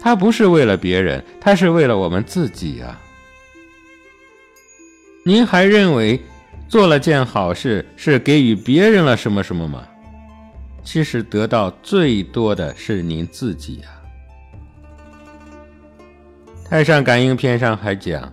[0.00, 2.98] 他不是为了别人，他是为了我们自己啊。
[5.26, 6.20] 您还认为
[6.68, 9.82] 做了件好事是给予别人了什么什么吗？
[10.82, 13.88] 其实得到最多的是您自己呀。
[16.68, 18.30] 太上感应篇上还讲：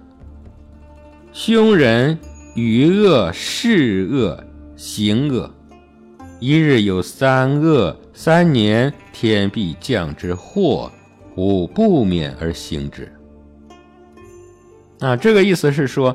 [1.32, 2.20] 凶人
[2.56, 4.44] 与恶事恶
[4.76, 5.50] 行恶，
[6.42, 10.92] 一日有三恶，三年天必降之祸，
[11.38, 13.10] 吾不免而行之。
[15.00, 16.14] 啊，这个意思是说。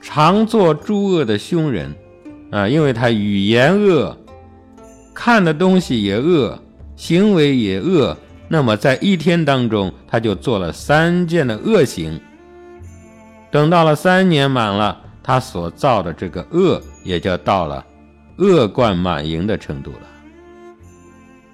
[0.00, 1.94] 常做诸恶的凶人，
[2.50, 4.16] 啊，因为他语言恶，
[5.14, 6.58] 看的东西也恶，
[6.96, 8.16] 行为也恶，
[8.48, 12.20] 那么在一天当中，他就做了三件的恶行。
[13.50, 17.84] 等到了三年满了，他所造的这个恶也就到了
[18.38, 20.06] 恶贯满盈的程度了。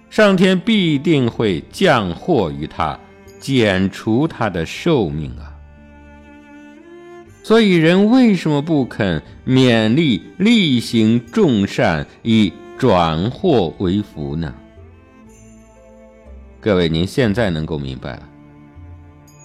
[0.08, 2.98] 上天必定会降祸于他，
[3.40, 5.45] 减除他的寿命啊。
[7.46, 14.52] 所以，人为什么不肯勉励力行众善，以转祸为福呢？
[16.60, 18.22] 各位，您现在能够明白了。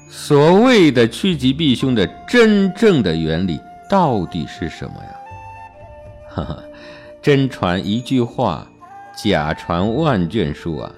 [0.09, 5.15] 所谓的趋吉避凶的真正的原理到底是什么呀？
[6.27, 6.63] 哈哈，
[7.21, 8.67] 真传一句话，
[9.15, 10.91] 假传万卷书啊！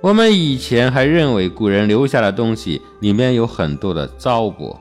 [0.00, 4.78] 我们以前还认为古人留下的东西里面有很多的糟粕，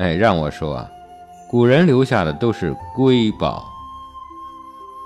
[0.00, 0.90] 哎，让我说啊，
[1.46, 3.66] 古人留下的都是瑰宝。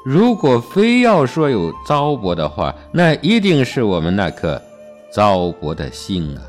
[0.04, 4.60] 如果非要说有糟粕的话，那一定是我们那颗
[5.10, 6.42] 糟粕的心啊！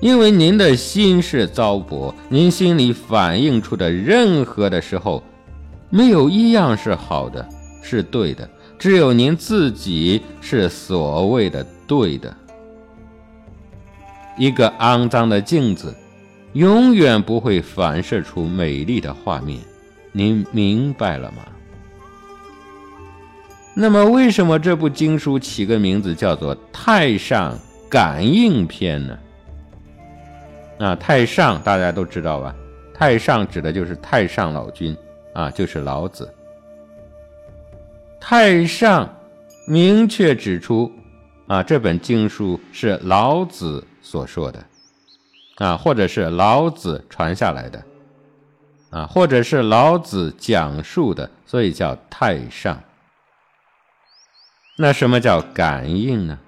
[0.00, 5.22] 因为您的心是糟粕，您心里反映出的任何的时候，
[5.88, 7.48] 没有一样是好的，
[7.80, 8.48] 是对的。
[8.76, 12.34] 只有您自己是所谓的对的。
[14.38, 15.92] 一个肮脏的镜子，
[16.58, 19.60] 永远不会反射出美丽的画面。
[20.10, 21.44] 您明白了吗？
[23.76, 27.56] 那么，为什么这部经书起个名字叫做《太上
[27.88, 29.18] 感应篇》呢？
[30.80, 32.52] 啊，太上大家都知道吧？
[32.92, 34.96] 太上指的就是太上老君
[35.34, 36.28] 啊，就是老子。
[38.18, 39.08] 太上
[39.64, 40.90] 明确指出，
[41.46, 44.60] 啊，这本经书是老子所说的，
[45.58, 47.84] 啊，或者是老子传下来的，
[48.90, 52.80] 啊，或者是老子讲述的，所以叫太上。
[54.76, 56.38] 那什么叫感应呢？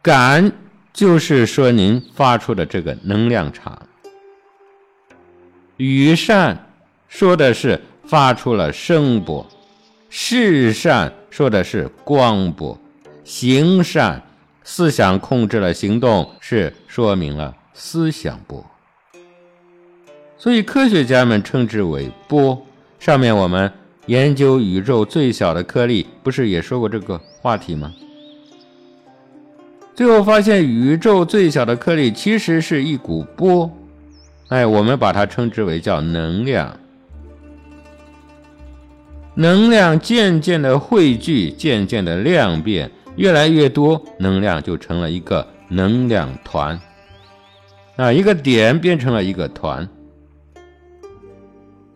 [0.00, 0.50] 感
[0.92, 3.86] 就是说您发出的这个能量场，
[5.76, 6.66] 与善
[7.08, 9.46] 说的是发出了声波。
[10.08, 12.78] 事善说的是光波，
[13.24, 14.22] 行善
[14.70, 18.62] 思想控制了行动，是说明了思想波。
[20.36, 22.66] 所以科学家们称之为波。
[22.98, 23.72] 上面我们
[24.04, 27.94] 研究宇宙最小的颗粒，不是也说过这个话题吗？
[29.94, 33.70] 最后发现宇宙最小的颗粒其实是一股波，
[34.48, 36.78] 哎，我们把它称之为叫能量。
[39.34, 46.80] 能量渐渐的汇聚，渐渐的量变，越来越多，能量就成了一个能量团。
[47.96, 49.88] 啊，一个点变成了一个团，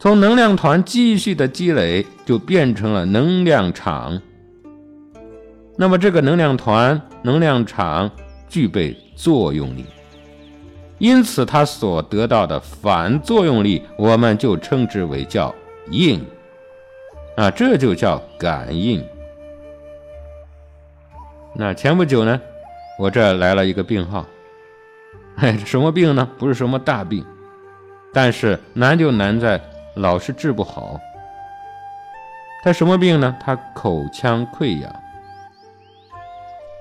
[0.01, 4.21] 从能量团继续的积累，就变成了能量场。
[5.79, 8.11] 那么这个能量团、能量场
[8.49, 9.85] 具备作用力，
[10.99, 15.55] 因此它所得到的反作用力，我们就称之为叫
[15.89, 16.21] 应。
[17.37, 19.03] 啊，这就叫感应。
[21.55, 22.41] 那前不久呢，
[22.99, 24.25] 我这来了一个病号，
[25.37, 26.29] 哎，什么病呢？
[26.39, 27.25] 不是什么大病，
[28.13, 29.61] 但是难就难在
[29.95, 30.99] 老是治不好。
[32.65, 33.37] 他什么病呢？
[33.41, 34.91] 他口腔溃疡，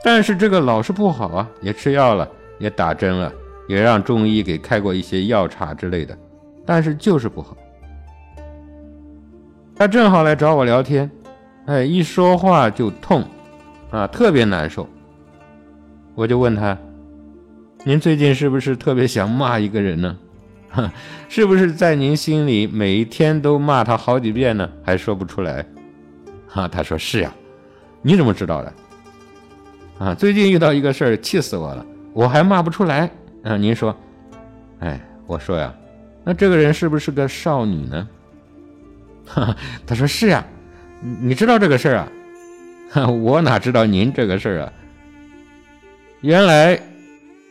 [0.04, 2.28] 但是这个老是不好啊，也吃药了，
[2.60, 3.34] 也打针了，
[3.68, 6.18] 也让中医给开过一些药茶之类的，
[6.66, 7.58] 但是就是不好。
[9.76, 11.10] 他正好来找我聊天，
[11.66, 13.26] 哎，一说话就痛，
[13.92, 14.88] 啊，特别难受。
[16.16, 16.78] 我就问他
[17.86, 20.18] ：“您最近是不是特别想骂一个人呢？
[21.28, 24.70] 是不是在您心里每一天都骂他好几遍呢？
[24.84, 25.66] 还说不出来？”
[26.48, 27.34] 哈，他说：“是呀。”
[28.02, 28.74] 你怎么知道的？
[30.00, 33.12] 啊，最近遇到一个事儿，气死我了，我还骂不出来。
[33.44, 33.96] 啊，您说，
[34.80, 35.74] 哎，我说呀，
[36.24, 38.10] 那这个人是不是个少女呢？
[39.28, 40.44] 哈他说是呀，
[41.22, 42.12] 你知道这个事儿啊？
[43.24, 44.74] 我哪知道您这个事儿啊？
[46.20, 46.80] 原来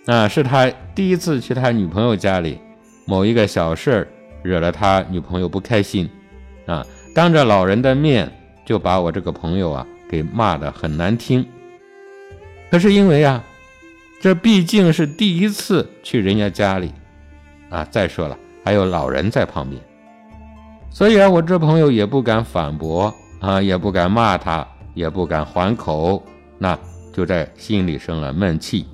[0.06, 2.58] 啊，是他第一次去他女朋友家里，
[3.06, 4.08] 某一个小事儿
[4.42, 6.08] 惹了他女朋友不开心，
[6.66, 8.30] 啊，当着老人的面
[8.66, 11.44] 就把我这个朋友啊给骂的很难听。
[12.70, 13.42] 可是因为啊，
[14.20, 16.92] 这毕竟是第一次去人家家里，
[17.70, 19.80] 啊，再说了还有老人在旁边。
[20.90, 26.22] 所以啊，我这朋友也不敢反驳啊，也不敢骂他，也不敢还口，
[26.58, 26.78] 那
[27.12, 28.86] 就在心里生了闷气，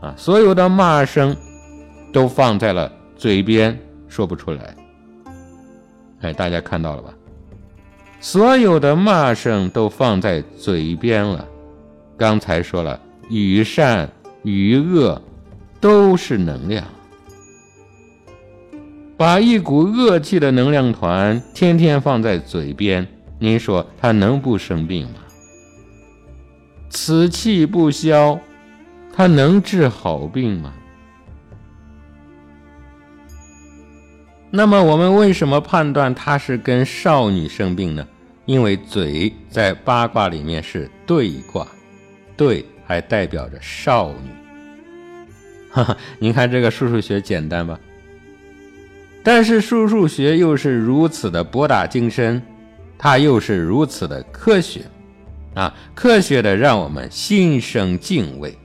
[0.00, 1.36] 啊，所有的骂声
[2.12, 3.78] 都放在了嘴边，
[4.08, 4.76] 说不出来。
[6.20, 7.14] 哎，大家看到了吧？
[8.20, 11.46] 所有的骂声都放在嘴边了。
[12.16, 14.10] 刚才说了，与善
[14.42, 15.20] 与恶
[15.80, 16.82] 都是能量。
[19.18, 23.06] 把一股恶气的能量团天天放在嘴边，
[23.38, 25.20] 您说他能不生病吗？
[26.96, 28.40] 此气不消，
[29.14, 30.72] 他能治好病吗？
[34.50, 38.08] 那么我们为什么判断他是跟少女生病呢？
[38.46, 41.68] 因为嘴在八卦里面是对卦，
[42.34, 44.30] 对还代表着少女。
[45.70, 47.78] 哈哈， 您看这个数数学简单吧？
[49.22, 52.40] 但是数数学又是如此的博大精深，
[52.96, 54.80] 它又是如此的科学，
[55.56, 58.56] 啊，科学的让我们心生敬畏。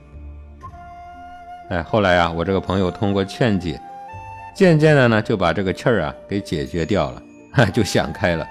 [1.70, 3.80] 哎，后来啊，我这个朋友通过劝解，
[4.54, 8.46] 渐渐的呢就把这个气儿啊给解决掉了，哈， 就想开了。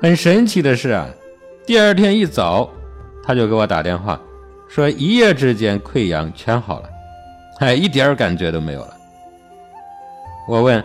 [0.00, 1.06] 很神奇的是啊，
[1.66, 2.70] 第二天一早，
[3.22, 4.18] 他就给我打电话，
[4.66, 6.88] 说一夜之间溃疡全好了，
[7.60, 8.96] 哎，一点感觉都没有了。
[10.48, 10.82] 我问：“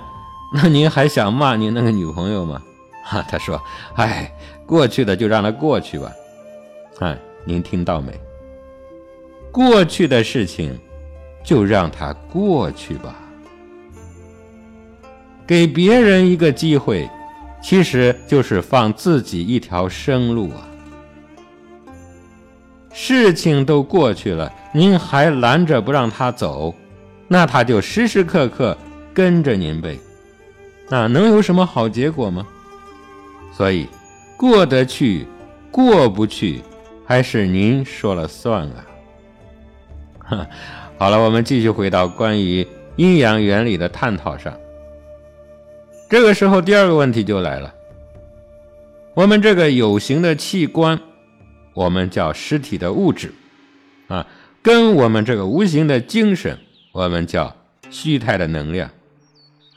[0.54, 2.62] 那您还想骂您那个女朋友吗？”
[3.06, 3.62] 哈， 他说
[3.96, 4.32] ：“哎，
[4.70, 6.14] 过去的就让它过去吧。”
[7.02, 8.14] 哎，您听到没？
[9.52, 10.80] 过去的事情
[11.44, 13.16] 就让它过去吧。
[15.48, 17.10] 给别人一个机会，
[17.64, 20.68] 其实就是放自己一条生路啊。
[22.94, 26.76] 事情都过去了，您还拦着不让他走，
[27.28, 28.78] 那他就时时刻刻。
[29.12, 30.00] 跟着您呗，
[30.88, 32.48] 那能有什么好结果吗？
[33.52, 33.88] 所以，
[34.40, 35.28] 过得去，
[35.70, 36.62] 过不去，
[37.06, 38.86] 还是您说了算啊！
[40.20, 40.48] 哈，
[40.98, 42.66] 好了，我们继续回到关于
[42.96, 44.58] 阴阳原理的探讨上。
[46.10, 47.76] 这个时候，第二个问题就来了：
[49.14, 50.98] 我们这个有形的器官，
[51.74, 53.34] 我们叫实体的物质
[54.08, 54.26] 啊，
[54.62, 56.58] 跟我们这个无形的精神，
[56.94, 57.54] 我们叫
[57.90, 58.90] 虚态的能量。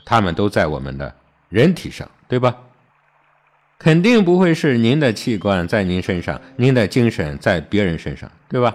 [0.04, 1.12] 它们都在我们的
[1.48, 2.56] 人体上，对吧？
[3.82, 8.72] 肯定不会是您的器官在您身上，您的精神在别人身上，对吧？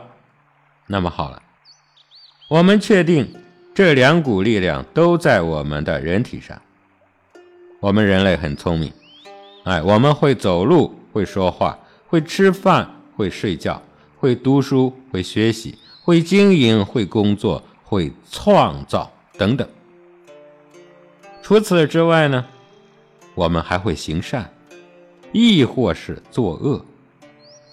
[0.85, 1.41] 那么好了，
[2.49, 3.33] 我们确定
[3.73, 6.61] 这两股力量都在我们的人体上。
[7.79, 8.91] 我们人类很聪明，
[9.63, 12.85] 哎，我们会走路，会说话，会吃饭，
[13.15, 13.81] 会睡觉，
[14.17, 19.65] 会读书，会学习，会经营，会工作，会创造，等等。
[21.41, 22.45] 除此之外呢，
[23.35, 24.49] 我们还会行善，
[25.37, 26.83] 亦或是作恶，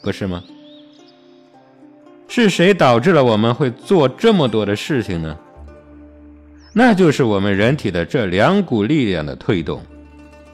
[0.02, 0.44] 不是吗？
[2.28, 5.34] 是谁导致了我们会做这么多的事情呢？
[6.74, 9.80] 那就是我们人体的这两股力量的推动，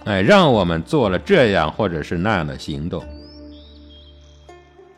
[0.04, 3.02] 哎，让我们做了这样或者是那样的行动。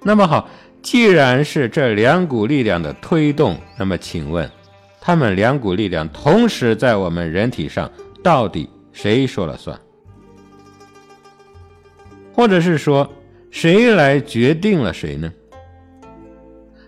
[0.03, 0.47] 那么好，
[0.83, 4.51] 既然是这两股力量的推动，那么请问，
[5.01, 7.91] 他们两股力量同时在我们人体上？
[8.23, 9.81] 到底谁说了算？
[12.35, 13.09] 或者是说，
[13.51, 15.33] 谁来决定了谁呢？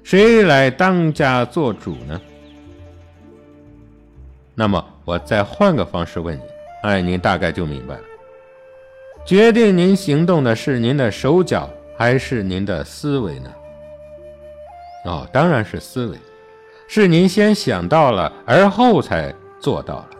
[0.03, 2.21] 谁来当家做主呢？
[4.55, 6.43] 那么我再换个方式问你，
[6.83, 8.03] 哎，您大概就明白了。
[9.27, 13.51] 决定您行动的是您的手脚，还是您的思维呢？
[15.07, 16.19] 哦，当然是思维，
[16.87, 20.11] 是您先想到了，而后才做到了。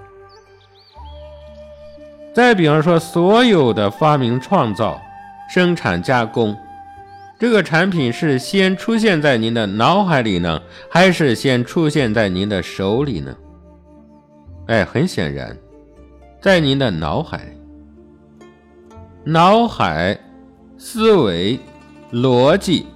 [2.35, 5.01] 再比方说，所有的发明创造、
[5.49, 6.57] 生产加工，
[7.39, 13.37] 这个产品是先出现在您的脑海里呢，还是先出现在您的手里呢？
[14.67, 15.57] 哎，很显然，
[16.41, 17.47] 在您的脑海。
[19.25, 20.19] 脑海、
[20.77, 21.59] 思维、
[22.13, 22.87] 逻辑，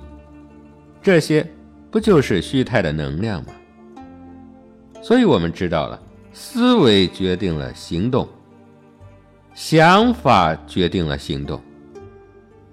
[1.02, 1.46] 这些
[1.90, 3.52] 不就是虚态的能量吗？
[5.00, 6.00] 所以我们知道了，
[6.32, 8.28] 思维决定了行动。
[9.54, 11.60] 想法决定了行动，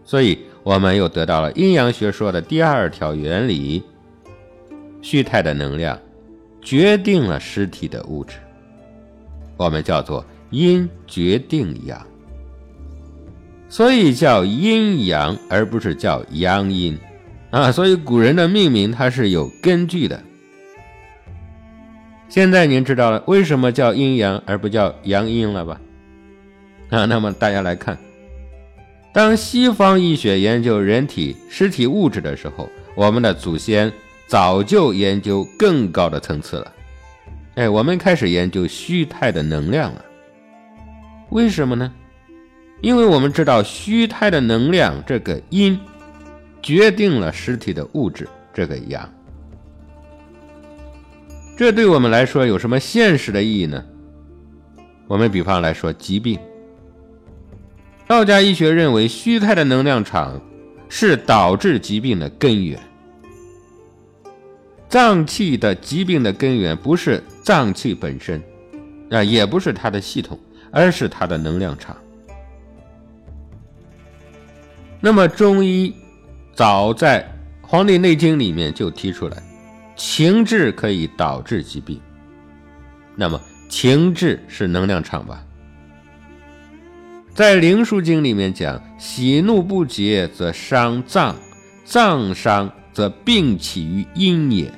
[0.06, 3.84] 所以我们又得到了阴阳学说的第二条原理：
[5.01, 5.99] 虚态的能量
[6.62, 8.38] 决定了实体的物质，
[9.58, 12.06] 我们叫做阴决定阳，
[13.68, 16.97] 所以叫阴阳，而不是叫阳阴
[17.49, 17.72] 啊。
[17.72, 20.22] 所以古人的命名它是有根据的。
[22.30, 25.80] 现在您知道了为什么叫阴阳而不叫阳阴了吧？
[26.89, 27.97] 啊，那么大家来看，
[29.16, 33.89] 当西方医学研究人体实体物质的时候，我们的祖先
[34.28, 36.74] 早就研究更高的层次了。
[37.55, 40.03] 哎，我们开始研究虚态的能量了。
[41.30, 41.89] 为什么呢？
[42.82, 45.80] 因为我们知道虚态的能量这个阴，
[46.61, 49.09] 决定了实体的物质这个阳。
[51.55, 53.82] 这对我们来说有什么现实的意义呢？
[55.07, 56.38] 我们比方来说疾病。
[58.08, 60.39] 道家医学认为，虚态的能量场
[60.88, 62.80] 是导致疾病的根源。
[64.88, 68.41] 脏器的疾病的根源不是脏器本身，
[69.10, 70.39] 啊，也不是它的系统，
[70.72, 71.97] 而是它的能量场。
[75.01, 75.93] 那么，中医
[76.53, 77.28] 早在
[77.62, 79.43] 黄帝内经》里面就提出来，
[79.95, 81.99] 情志可以导致疾病。
[83.16, 85.45] 那么情志是能量场吧？
[87.36, 91.36] 在《灵枢经》里面讲，喜怒不节则伤脏，
[91.84, 94.72] 脏伤则病起于阴也。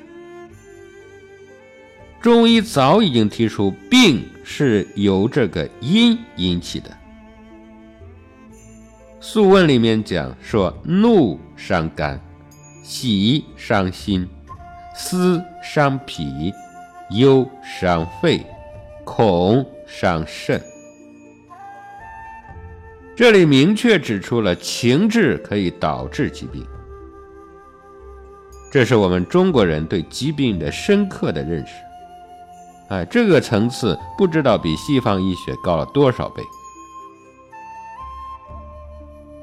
[2.20, 6.90] 中医早已经提出，病是由这个阴引起的。
[9.20, 12.20] 《素问》里面讲说，怒伤肝，
[12.82, 14.28] 喜伤心，
[14.96, 16.52] 思伤脾，
[17.12, 17.48] 忧
[17.80, 18.44] 伤肺，
[19.06, 20.60] 恐伤肾。
[23.18, 26.64] 这里明确指出了情志可以导致疾病，
[28.72, 31.74] 这是我们中国人对疾病的深刻的认识。
[32.90, 36.44] 哎，这个层次不知道比西方医学高了多少倍。《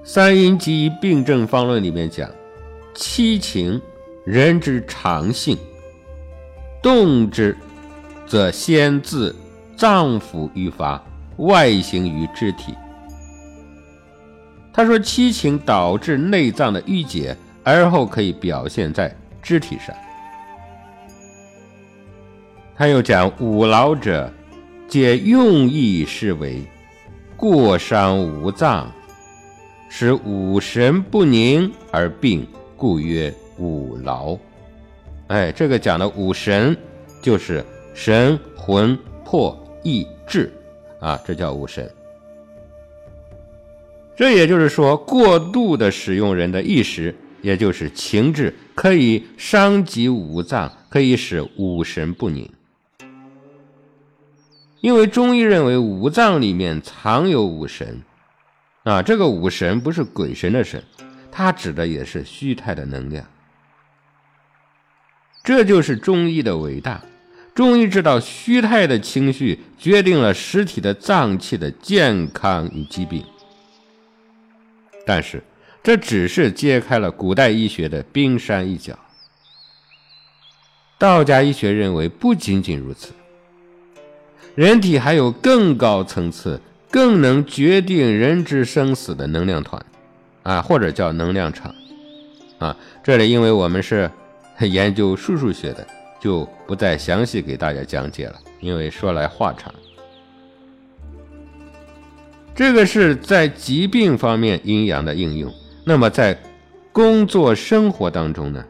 [0.04, 2.30] 三阴集病症方论》里面讲，
[2.94, 3.82] 七情，
[4.24, 5.58] 人之常性，
[6.80, 7.58] 动之，
[8.24, 9.34] 则先自
[9.76, 11.04] 脏腑愈发，
[11.38, 12.72] 外行于肢体。
[14.76, 19.94] 他说：“七情导致内脏的郁结，而后可以表现在肢体上。”
[22.76, 24.28] 他又讲：“五劳者，
[24.88, 26.60] 皆用意是为
[27.36, 28.90] 过伤五脏，
[29.88, 32.44] 使五神不宁而病，
[32.76, 34.36] 故曰五劳。”
[35.28, 36.76] 哎，这个讲的五神
[37.22, 37.64] 就是
[37.94, 40.52] 神、魂、魄、意、志
[40.98, 41.88] 啊，这叫五神。
[44.16, 52.48] 这也就是说，过度的使用人的意识，也就是情志，可以伤及五脏，可以使五神不宁。
[54.80, 58.02] 因为中医认为五脏里面藏有五神，
[58.84, 60.82] 啊，这个五神不是鬼神的神，
[61.32, 63.26] 它指的也是虚态的能量。
[65.42, 67.02] 这就是中医的伟大。
[67.54, 73.24] 中医知道，虚态的情绪决定了实体的脏器的健康与疾病。
[75.04, 75.42] 但是，
[75.82, 78.98] 这只是揭开了古代医学的冰山一角。
[80.96, 83.12] 道家医学认为，不仅仅如此，
[84.54, 86.58] 人体还有更高层次、
[86.90, 89.84] 更能决定人之生死的能量团，
[90.44, 91.74] 啊，或者叫能量场，
[92.58, 94.10] 啊，这里因为我们是
[94.60, 95.86] 研究数数学的，
[96.20, 99.74] 就不再详细给大家讲解了，因为说来话长。
[102.54, 105.52] 这个是在疾病方面阴阳的应用。
[105.84, 106.38] 那么在
[106.92, 108.64] 工作生活当中呢？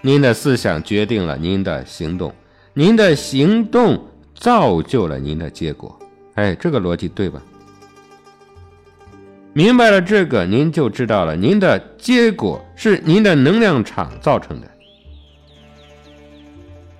[0.00, 2.32] 您的思想决定了您的行动，
[2.72, 4.04] 您的行动
[4.34, 5.98] 造就了您的结果。
[6.34, 7.42] 哎，这个逻辑对吧？
[9.52, 14.70] 明白了这个，您就知道了您的结果是您的能量场造成的。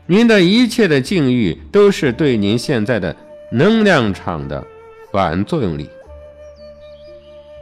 [0.06, 3.16] 您的一切的境遇都是对您现在的
[3.52, 4.66] 能量场的。
[5.12, 5.90] 反作用力，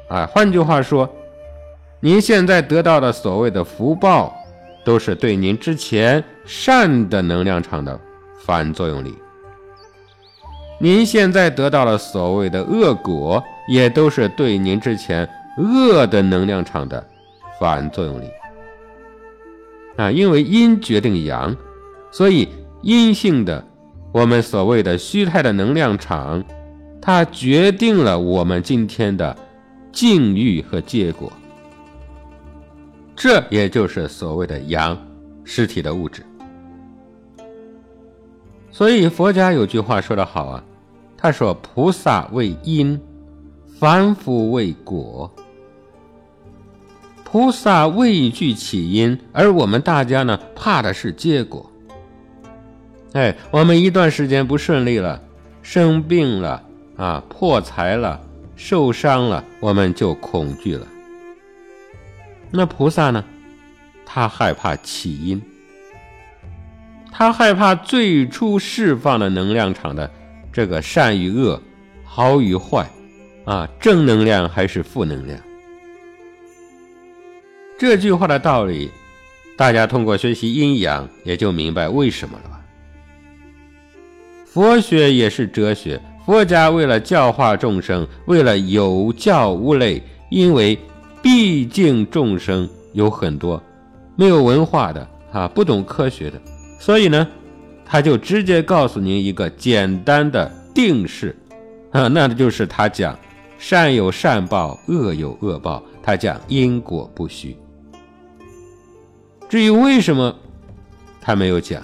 [0.08, 1.12] 啊，换句话说，
[1.98, 4.32] 您现在得到的所谓的福报，
[4.84, 7.98] 都是对您之前善的能量场的
[8.44, 9.10] 反作用力；
[10.78, 15.28] 您现在得到了所谓的恶果，也都是对您之前
[15.58, 17.04] 恶的能量场的
[17.58, 18.30] 反作用力。
[19.96, 21.56] 啊，因为阴决定阳，
[22.12, 22.48] 所以
[22.82, 23.64] 阴性的
[24.12, 26.44] 我们所谓的虚态的能量场。
[27.10, 29.36] 它决定了我们今天的
[29.90, 31.32] 境遇和结果，
[33.16, 34.96] 这也就是所谓的阳，
[35.42, 36.24] 实体的物质。
[38.70, 40.64] 所以佛家有句话说得好啊，
[41.16, 43.00] 他说：“菩萨为因，
[43.80, 45.28] 凡夫为果。”
[47.26, 51.68] 菩萨畏惧起因，而我们大家呢，怕的是结果。
[53.14, 55.20] 哎，我们一段时间不顺利了，
[55.60, 56.62] 生病了。
[57.00, 58.20] 啊，破财了，
[58.56, 60.86] 受伤了，我们就恐惧了。
[62.50, 63.24] 那菩萨呢？
[64.04, 65.40] 他害怕起因，
[67.10, 70.10] 他害怕最初释放的能量场的
[70.52, 71.58] 这个善与恶、
[72.04, 72.86] 好与坏，
[73.46, 75.40] 啊，正能量还是负能量？
[77.78, 78.90] 这句话的道理，
[79.56, 82.60] 大家通过学习阴阳也就明白为什么了吧？
[84.44, 85.98] 佛学也是哲学。
[86.30, 90.00] 佛家为了教化众生，为了有教无类，
[90.30, 90.78] 因为
[91.20, 93.60] 毕竟众生有很多
[94.14, 96.40] 没有文化的啊，不懂科学的，
[96.78, 97.26] 所以呢，
[97.84, 101.36] 他就直接告诉您一个简单的定式
[101.90, 103.18] 啊，那就是他讲
[103.58, 107.56] 善有善报，恶有恶报，他讲因果不虚。
[109.48, 110.32] 至于为什么，
[111.20, 111.82] 他没有讲，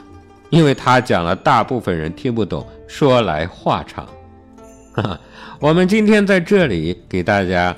[0.51, 4.07] 因为他讲了，大部分人听不懂，说来话长。
[4.97, 5.21] 哈
[5.61, 7.77] 我们今天在这里给大家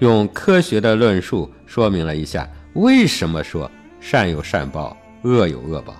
[0.00, 5.94] 用科学的论述说明了一下，为什么说善有善报，恶有恶报。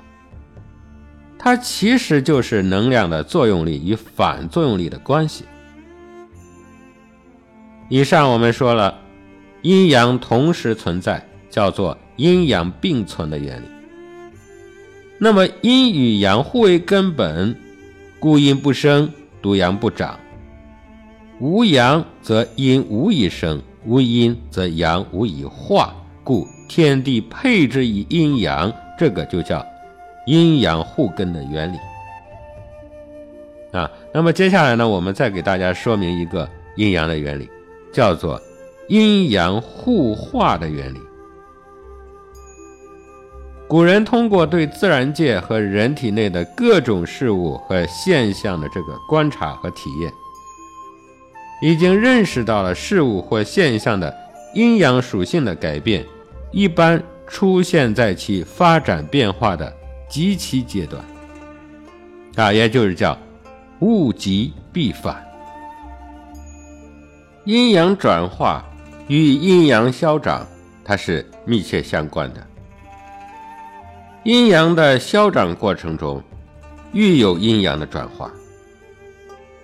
[1.39, 5.45] 它其实就是能量的作用力与反作用力的关系。
[7.89, 8.95] 以上我们说了，
[9.63, 13.67] 阴阳同时存在，叫做阴阳并存的原理。
[15.19, 17.57] 那么阴与阳互为根本，
[18.21, 19.11] 故阴不生，
[19.41, 20.19] 独阳不长。
[21.41, 29.65] 无阳则阴无以生，无阴则阳无以化，故天地配之以阴阳，这个就叫
[30.27, 31.79] 阴阳互根的原理。
[33.71, 37.49] 啊，那么接下来呢，我们再给大家说明一个阴阳的原理，
[37.93, 38.41] 叫做
[38.89, 40.99] 阴阳互化的原理。
[43.69, 50.11] 古人通过对自然界和人体内的各种事物和现象的这个观察和体验。
[51.61, 54.15] 已经认识到了事物或现象的
[54.55, 56.05] 阴阳属性的改变，
[56.53, 59.73] 一般出现在其发展变化的
[60.09, 61.05] 极其阶段，
[62.37, 63.19] 啊，也就是叫
[63.81, 65.23] 物极必反。
[67.45, 68.65] 阴阳转化
[69.09, 70.47] 与阴阳消长，
[70.85, 72.47] 它是密切相关的。
[74.25, 76.23] 阴阳的消长过程中，
[76.93, 78.31] 愈有阴阳的转化，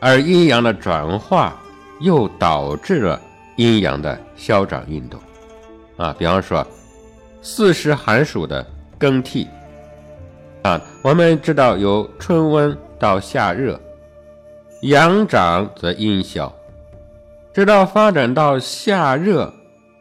[0.00, 1.60] 而阴阳的转化。
[2.04, 3.18] 又导致了
[3.56, 5.18] 阴阳的消长运动，
[5.96, 6.64] 啊，比方说
[7.40, 8.64] 四时寒暑的
[8.98, 9.48] 更替，
[10.62, 13.80] 啊，我们知道由春温到夏热，
[14.82, 16.52] 阳长则阴消，
[17.54, 19.50] 直到发展到夏热，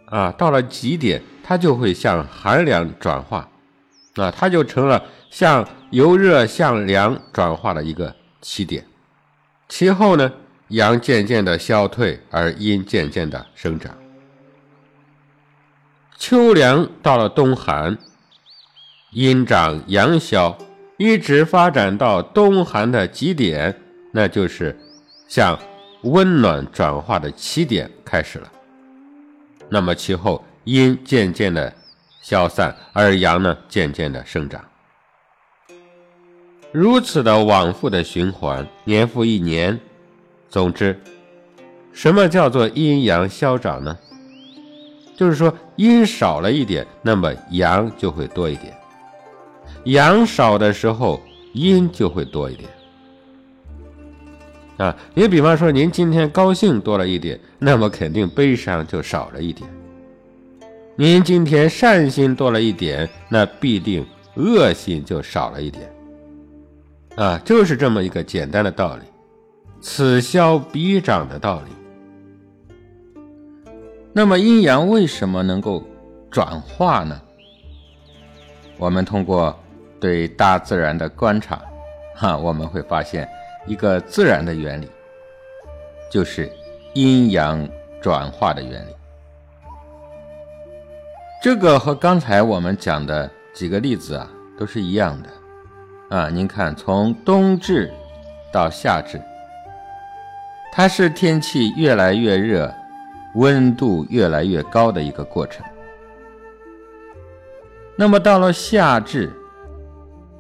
[0.08, 3.48] 啊，到了极点，它就会向寒凉转化，
[4.16, 8.86] 啊，它就成了向由热向凉转化的一个起点，
[9.70, 10.30] 其后呢？
[10.74, 13.96] 阳渐渐的消退，而阴渐渐的生长。
[16.18, 17.96] 秋凉到了冬寒，
[19.12, 20.58] 阴长阳消，
[20.98, 23.80] 一直发展到冬寒的极点，
[24.12, 24.76] 那就是
[25.28, 25.60] 向
[26.02, 28.52] 温暖转化的起点开始了。
[29.70, 31.72] 那么其后阴渐渐的
[32.24, 34.60] 消散，而阳呢渐渐的生长，
[36.72, 39.80] 如此的往复的循环，年复一年。
[40.54, 40.96] 总之，
[41.94, 43.98] 什么叫做阴阳消长呢？
[45.18, 48.72] 就是说，阴少了一点，那么阳就会多一点；
[49.86, 51.20] 阳少的时候，
[51.54, 52.70] 阴就会多一点。
[54.78, 59.68] 啊，你比方说，您今天高兴多了一点，那么肯定悲伤就少了一点；
[60.96, 65.92] 您今天善心多了一点，那必定恶心就少了一点。
[67.16, 69.02] 啊，就是这么一个简单的道理。
[69.86, 73.22] 此消彼长的道理。
[74.14, 75.84] 那么阴阳为什么能够
[76.32, 77.22] 转化呢？
[78.78, 79.54] 我们通过
[80.00, 81.62] 对大自然的观察，
[82.16, 83.28] 哈，我们会发现
[83.68, 84.90] 一个自然的原理，
[86.10, 86.50] 就是
[86.94, 87.68] 阴阳
[88.02, 88.96] 转化的原理。
[91.42, 95.30] 这个和刚才我们讲的几个例子啊，都是一样的。
[96.18, 97.92] 啊，您看，从冬至
[98.50, 99.22] 到夏至。
[100.76, 102.74] 它是天气越来越热，
[103.36, 105.64] 温度越来越高的一个过程。
[107.96, 109.32] 那么到了夏至，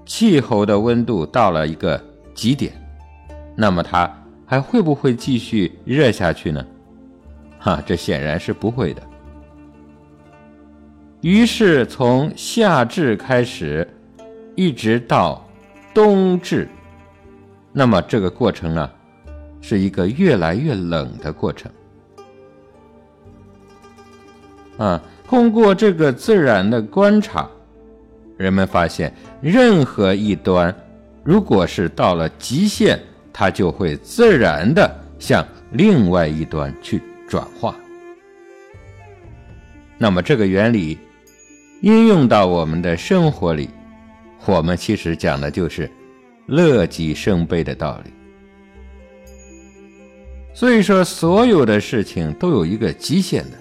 [0.07, 2.03] 气候的温度到了一个
[2.33, 2.73] 极点，
[3.55, 4.11] 那么它
[4.43, 6.65] 还会不会继续热下去呢？
[7.59, 9.03] 哈，这显然是不会的。
[11.21, 13.87] 于是从夏至开始，
[14.55, 15.47] 一直到
[15.93, 16.67] 冬至，
[17.71, 18.89] 那么这个过程呢？
[19.65, 21.71] 是一个越来越冷的过程，
[24.77, 27.49] 啊，通过这个自然的观察，
[28.35, 30.75] 人们发现，任何一端，
[31.23, 32.99] 如果是到了极限，
[33.31, 37.73] 它就会自然的向另外一端去转化。
[39.97, 40.99] 那么这个原理
[41.79, 43.69] 应用到我们的生活里，
[44.45, 45.89] 我们其实讲的就是
[46.47, 48.11] 乐极生悲的道理。
[50.53, 53.57] 所以说，所有的事情都有一个极限的，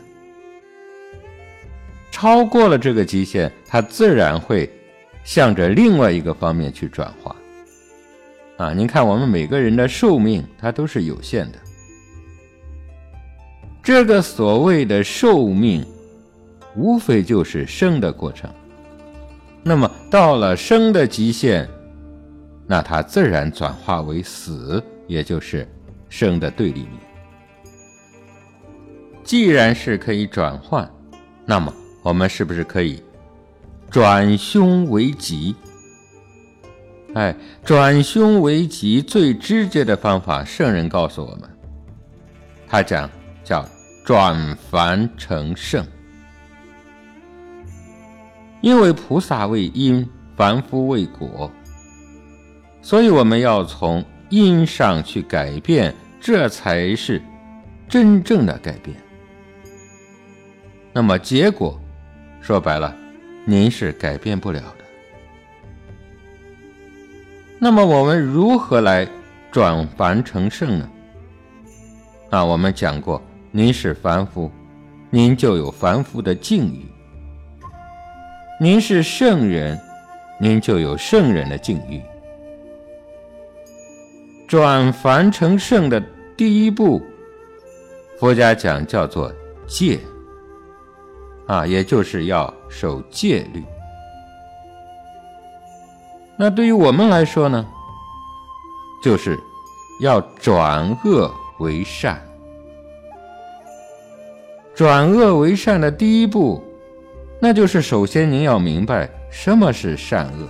[2.10, 4.70] 超过了这个极限，它自然会
[5.24, 7.34] 向着另外一个方面去转化。
[8.58, 11.58] 啊，您看，我们每个人的寿命它都是有限的，
[13.82, 15.84] 这个所谓的寿命，
[16.76, 18.48] 无非就是生的过程，
[19.62, 21.66] 那么到了生的极限，
[22.66, 25.66] 那它自然转化为死，也就是
[26.12, 26.90] 生的对立面。
[29.24, 30.86] 既然是可以转换，
[31.46, 33.02] 那么我们是不是可以
[33.90, 35.56] 转凶为吉？
[37.14, 37.34] 哎，
[37.64, 41.48] 转凶为吉最直接的方法，圣人告诉我们，
[42.68, 43.08] 他讲
[43.42, 43.66] 叫
[44.04, 45.82] 转凡成圣。
[48.60, 50.06] 因为菩萨为因，
[50.36, 51.50] 凡夫为果，
[52.82, 55.94] 所以我们要从因上去改变，
[56.24, 57.20] 这才是
[57.88, 58.96] 真正的改变。
[60.92, 61.80] 那么结果，
[62.40, 62.96] 说白了，
[63.44, 64.84] 您是改变不了的。
[67.58, 69.04] 那么我们如何来
[69.50, 70.88] 转凡成圣呢？
[72.30, 73.20] 啊，我们讲过，
[73.50, 74.48] 您是凡夫，
[75.10, 76.86] 您就有凡夫的境遇。
[78.60, 79.76] 您是圣人，
[80.38, 82.00] 您就有圣人的境遇。
[84.46, 86.02] 转凡成圣的
[86.36, 87.02] 第一步，
[88.18, 89.32] 佛家讲叫做
[89.66, 89.98] 戒，
[91.46, 93.62] 啊，也就是要守戒律。
[96.36, 97.66] 那对于我们来说呢，
[99.02, 99.38] 就是
[100.00, 102.20] 要转恶为善。
[104.74, 106.62] 转恶为善的第一步。
[107.44, 110.48] 那就是首先您要明白什么是善恶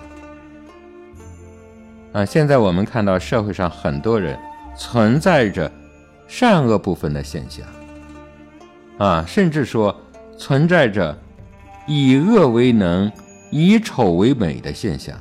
[2.12, 2.22] 啊！
[2.22, 4.38] 现在我们看到社会上很多人
[4.76, 5.70] 存在着
[6.26, 7.66] 善恶不分的现象
[8.98, 9.94] 啊，甚至说
[10.38, 11.16] 存在着
[11.86, 13.10] 以恶为能、
[13.50, 15.16] 以丑为美的现象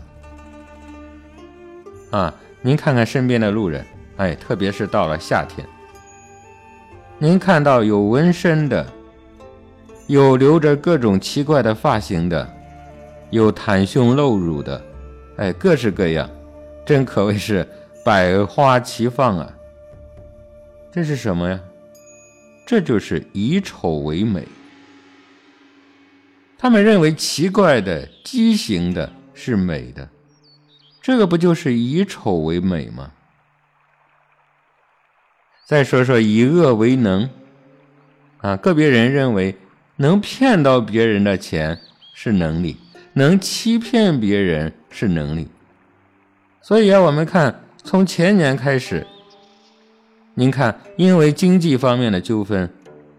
[2.11, 2.33] 啊！
[2.61, 3.85] 您看看身边的路人，
[4.17, 5.67] 哎，特别是到了夏天，
[7.17, 8.85] 您看到有纹身的。
[10.07, 12.45] 有留着各种奇怪的发型的，
[13.29, 14.81] 有袒胸露乳的，
[15.37, 16.29] 哎，各式各样，
[16.85, 17.65] 真可谓是
[18.03, 19.53] 百花齐放啊！
[20.91, 21.59] 这是什么呀？
[22.65, 24.47] 这就是以丑为美。
[26.57, 30.09] 他们认为奇怪的、畸形的是美的，
[31.01, 33.11] 这个不就是以丑为美吗？
[35.65, 37.29] 再说说以恶为能，
[38.39, 39.57] 啊，个别人认为。
[39.97, 41.79] 能骗到别人的钱
[42.15, 42.75] 是能力，
[43.13, 45.47] 能欺骗别人是能力。
[46.59, 49.05] 所以啊，我们看从前年开始，
[50.35, 52.69] 您看，因为经济方面的纠纷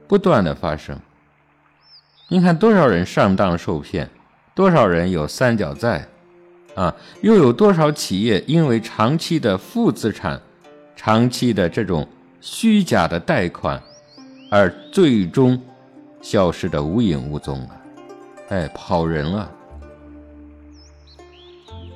[0.07, 0.99] 不断的发生，
[2.29, 4.09] 您看多少人上当受骗，
[4.55, 6.07] 多少人有三角债，
[6.75, 10.41] 啊，又有多少企业因为长期的负资产、
[10.97, 12.09] 长期的这种
[12.41, 13.83] 虚假的贷款，
[14.51, 15.61] 而最终。
[16.23, 17.81] 消失的无影无踪了，
[18.51, 19.51] 哎，跑人了。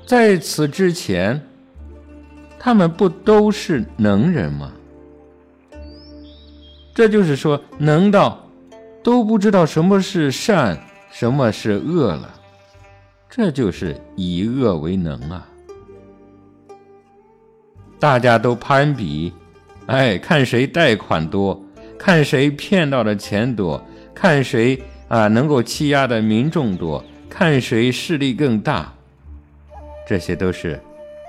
[0.05, 1.41] 在此之前，
[2.67, 4.73] 他们不都是能人吗？
[6.93, 8.45] 这就是说，能到
[9.05, 10.77] 都不知道什么是善，
[11.12, 12.35] 什么是恶了。
[13.31, 15.47] 这就是以恶为能啊！
[18.01, 19.33] 大家都攀比，
[19.87, 21.62] 哎，看谁贷款多，
[21.97, 23.81] 看谁骗到的钱多。
[24.12, 28.93] 看谁啊能够欺压的民众多，看谁势力更大，
[30.05, 30.81] 这些都是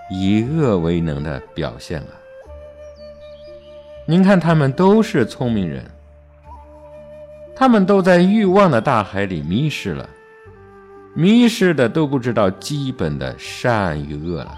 [0.10, 2.08] 以恶为能的表现了。
[4.06, 5.84] 您看，他们都是聪明人，
[7.56, 10.10] 他们都在欲望的大海里迷失了，
[11.14, 14.58] 迷失的都不知道基本的善与恶了。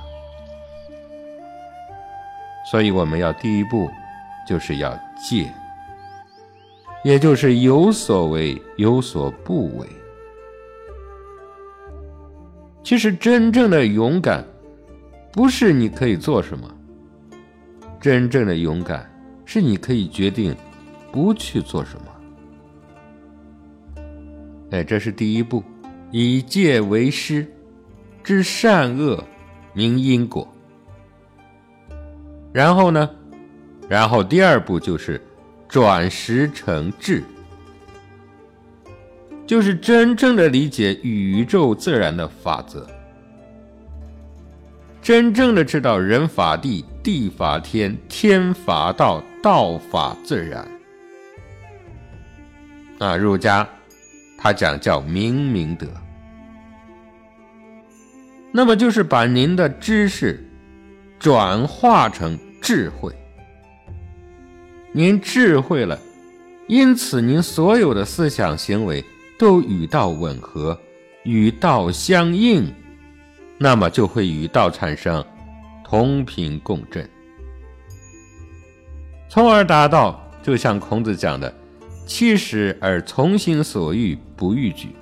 [2.70, 3.90] 所以，我们要第一步
[4.48, 4.92] 就是要
[5.28, 5.52] 戒。
[7.04, 9.88] 也就是有所为，有所不为。
[12.84, 14.46] 其实，真正的勇敢，
[15.40, 16.68] 不是你可以做什么；
[17.98, 19.10] 真正的勇敢，
[19.46, 20.54] 是你可以决定
[21.14, 24.04] 不去做什么。
[24.72, 25.64] 哎，这是第一步，
[26.12, 27.50] 以戒为师，
[28.22, 29.24] 知善恶，
[29.72, 30.46] 明因果。
[32.52, 33.10] 然后呢？
[33.88, 35.22] 然后第二步就是。
[35.70, 37.24] 转识成智，
[39.48, 42.86] 就是真正的理解宇宙自然的法则，
[45.02, 50.68] 真正的知道人法地，地法天，天法道，道法自然。
[53.00, 53.68] 啊，儒家
[54.38, 55.88] 他讲叫明明德，
[58.52, 60.46] 那么就是把您的知识
[61.18, 63.14] 转化成智慧。
[64.92, 65.98] 您智慧了，
[66.68, 69.04] 因此您所有的思想行为
[69.38, 70.78] 都与道吻合，
[71.24, 72.74] 与道相应，
[73.62, 75.24] 那么就会与道产生
[75.84, 77.08] 同频共振，
[79.28, 81.54] 从而达到就像孔子讲的
[82.08, 84.96] “七十而从心所欲不逾矩”。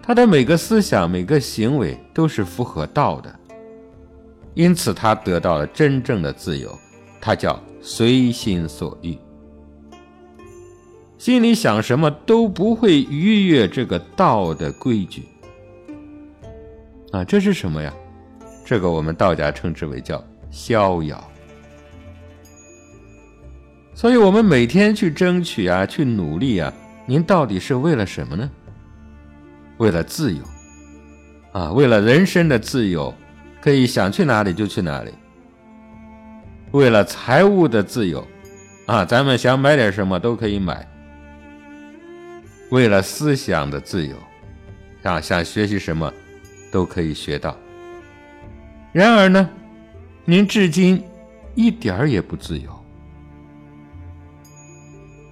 [0.00, 3.34] 他的每个思想、每个行为都是符合道的，
[4.54, 6.78] 因此他得到了真正的自由，
[7.20, 9.18] 他叫随心所欲。
[11.18, 15.26] 心里想什么都不会逾越这个道的规矩
[17.14, 17.24] 啊！
[17.24, 17.94] 这是什么呀？
[18.64, 21.30] 这个我们道家称之为叫逍遥。
[23.94, 26.72] 所以，我们每天去争取啊，去努力啊，
[27.06, 28.50] 您到底是为了什么呢？
[29.76, 30.42] 为了自由
[31.52, 33.14] 啊，为了人生的自由，
[33.60, 35.12] 可以想去哪里就去哪里。
[36.72, 38.26] 为了财务的自由
[38.86, 40.84] 啊，咱们想买点什么都可以买。
[42.70, 44.16] 为了思想的自由，
[45.04, 46.12] 啊，想学习什么，
[46.74, 47.56] 都可以学到。
[48.90, 49.48] 然而呢，
[50.24, 51.00] 您至今
[51.54, 52.68] 一点儿也不自由。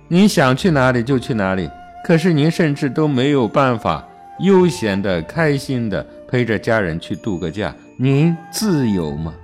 [0.06, 1.68] 您想去哪里就去哪里，
[2.04, 4.06] 可是您甚至都没有办法
[4.38, 7.74] 悠闲的、开心的陪着家人去度个假。
[7.96, 9.34] 您自由吗？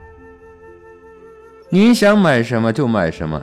[1.69, 3.43] 您想买什么就买什么，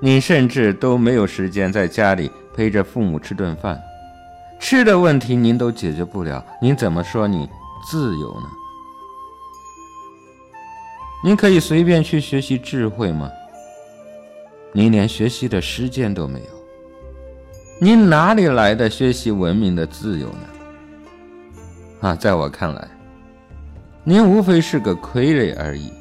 [0.00, 2.30] 您甚至都没有时间在家里。
[2.54, 3.80] 陪着父母吃顿饭，
[4.60, 7.48] 吃的问题您都解决不了，您怎么说你
[7.82, 8.48] 自由呢？
[11.24, 13.30] 您可以随便去学习智慧吗？
[14.72, 16.46] 您连学习的时间都没有，
[17.80, 20.48] 您哪里来的学习文明的自由呢？
[22.00, 22.88] 啊，在我看来，
[24.02, 25.92] 您无非是个傀儡而已，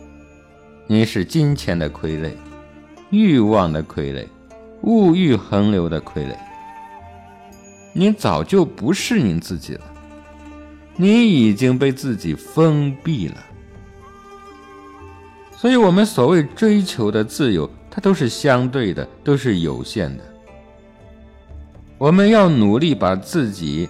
[0.88, 2.32] 您是金钱的傀儡，
[3.10, 4.26] 欲望的傀儡。
[4.84, 6.36] 物欲横流的傀儡，
[7.94, 9.91] 您早就不是您自己了，
[10.96, 13.38] 你已经被自己封闭了。
[15.56, 20.24] 所以，我们所谓追求的自由，它都是相对的，都是有限的。
[21.98, 23.88] 我们要努力把自己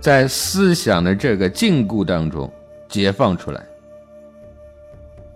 [0.00, 2.50] 在思想的这个禁锢当中
[2.88, 3.64] 解放出来，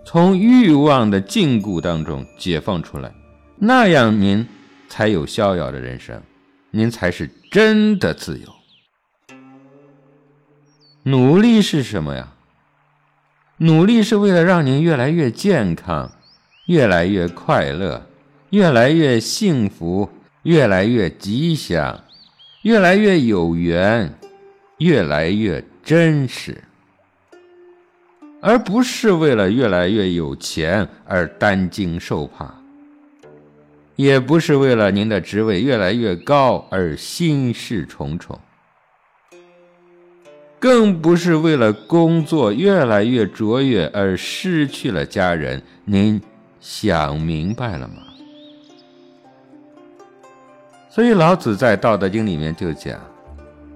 [0.05, 3.13] 从欲望的禁锢当中解放出来，
[3.57, 4.47] 那样您。
[4.91, 6.19] 才有逍遥的人生，
[6.71, 8.47] 您才是真的自由。
[11.09, 12.33] 努力是什么呀？
[13.57, 16.11] 努力是为了让您越来越健康，
[16.67, 18.05] 越来越快乐，
[18.51, 20.07] 越来越幸福，
[20.43, 21.99] 越来越吉祥，
[22.61, 24.13] 越来越有缘，
[24.77, 26.63] 越来越真实，
[28.39, 32.53] 而不是为了越来越有钱而担惊受怕。
[33.95, 38.39] 也不是为了您的职位越来越高而心事重重，
[40.59, 45.61] 更不是为了工作越来越卓越而失去了家人。
[45.85, 46.21] 您
[46.59, 48.03] 想明白了吗？
[50.89, 52.99] 所以老子在《道德经》里面就讲：“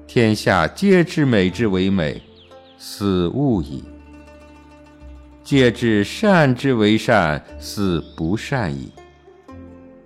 [0.06, 2.22] 天下皆知美之为美，
[2.78, 3.82] 斯恶已；
[5.44, 8.92] 皆知善之为善，斯不善已。”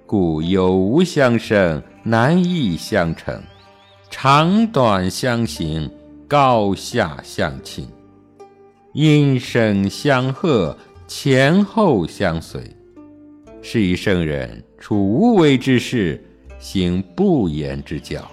[0.05, 3.41] 故有无相生，难易相成；
[4.11, 5.89] 长短相形，
[6.28, 7.86] 高下相倾；
[8.91, 12.61] 音声相和，前后相随。
[13.61, 16.21] 是以圣人处无为之事，
[16.59, 18.30] 行不言之教。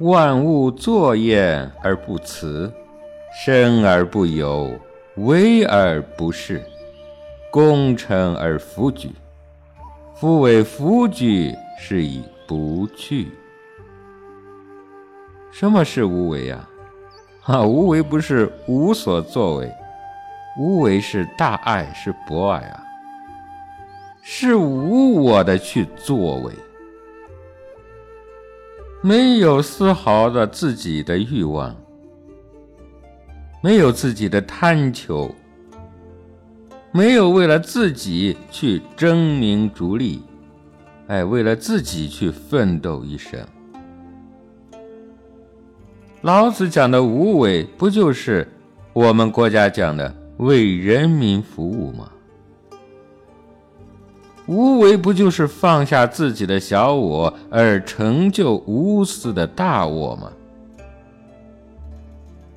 [0.00, 2.70] 万物作焉而不辞，
[3.42, 4.78] 生而不有，
[5.16, 6.60] 为而不恃，
[7.50, 9.10] 功成而弗举。
[10.14, 13.28] 夫为弗举，是以不去。
[15.50, 16.68] 什么是无为呀？
[17.44, 19.72] 啊，无为不是无所作为，
[20.58, 22.84] 无为是大爱，是博爱啊，
[24.22, 26.52] 是无我的去作为，
[29.02, 31.74] 没有丝毫的自己的欲望，
[33.62, 35.34] 没有自己的贪求。
[36.92, 40.24] 没有为了自己去争名逐利，
[41.06, 43.40] 哎，为了自己去奋斗一生。
[46.22, 48.46] 老子讲的无为，不就是
[48.92, 52.10] 我们国家讲的为人民服务吗？
[54.46, 60.30] 无为不就是放下自己的小我，而成就无私的大我吗？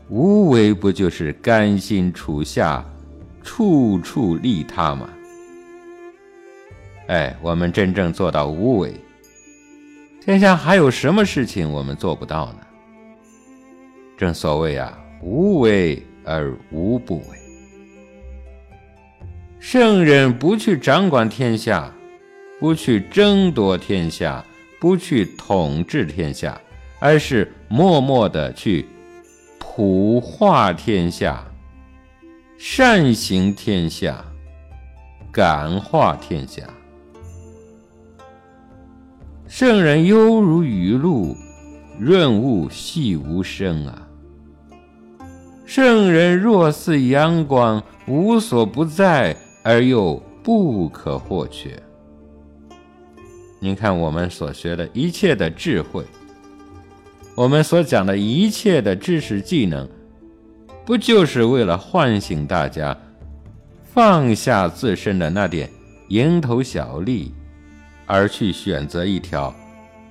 [0.10, 2.84] 无为不就是甘心处下？
[3.46, 5.10] 处处利他吗，
[7.08, 8.94] 哎，我们真正做到无为，
[10.22, 12.60] 天下还有什么事情我们做不到呢？
[14.18, 17.38] 正所谓啊，无为而无不为。
[19.60, 21.94] 圣人不去掌管天下，
[22.60, 24.44] 不去争夺天下，
[24.80, 26.60] 不去统治天下，
[27.00, 28.86] 而是默默的去
[29.58, 31.44] 普化天下，
[32.58, 34.24] 善行天下，
[35.32, 36.62] 感化天下。
[39.48, 41.36] 圣人犹如雨露，
[42.00, 44.03] 润物细无声啊。
[45.76, 49.36] 圣人若似阳光，无所不在。
[49.64, 51.82] 而又不可或缺。
[53.60, 56.06] 您看，我们所学的一切的智慧，
[57.34, 59.90] 我们所讲的一切的知识技能，
[60.86, 62.96] 不就是为了唤醒大家，
[63.82, 65.68] 放下自身的那点
[66.10, 67.34] 蝇头小利，
[68.06, 69.52] 而去选择一条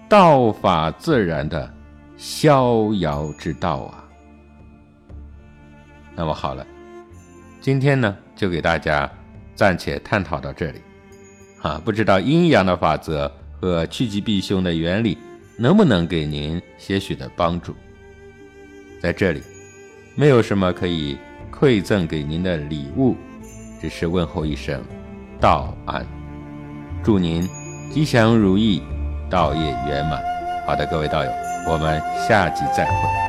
[0.08, 1.72] 道法自然的
[2.16, 4.01] 逍遥之道啊？
[6.14, 6.66] 那么好了，
[7.60, 9.10] 今天呢，就给大家。
[9.54, 10.80] 暂且探讨到这里，
[11.60, 15.18] 啊，不知道阴阳的法则和趋吉避凶的原理
[15.58, 17.76] 能不能给您些许的帮助？
[19.00, 19.42] 在这里，
[20.16, 21.18] 没有什么可以
[21.52, 23.14] 馈赠给您的礼物，
[23.78, 24.82] 只是问候一声
[25.38, 26.04] 道安，
[27.04, 27.46] 祝您
[27.92, 28.82] 吉祥如意，
[29.28, 30.20] 道业圆满。
[30.66, 31.30] 好的，各位道友，
[31.68, 33.21] 我们下集再会。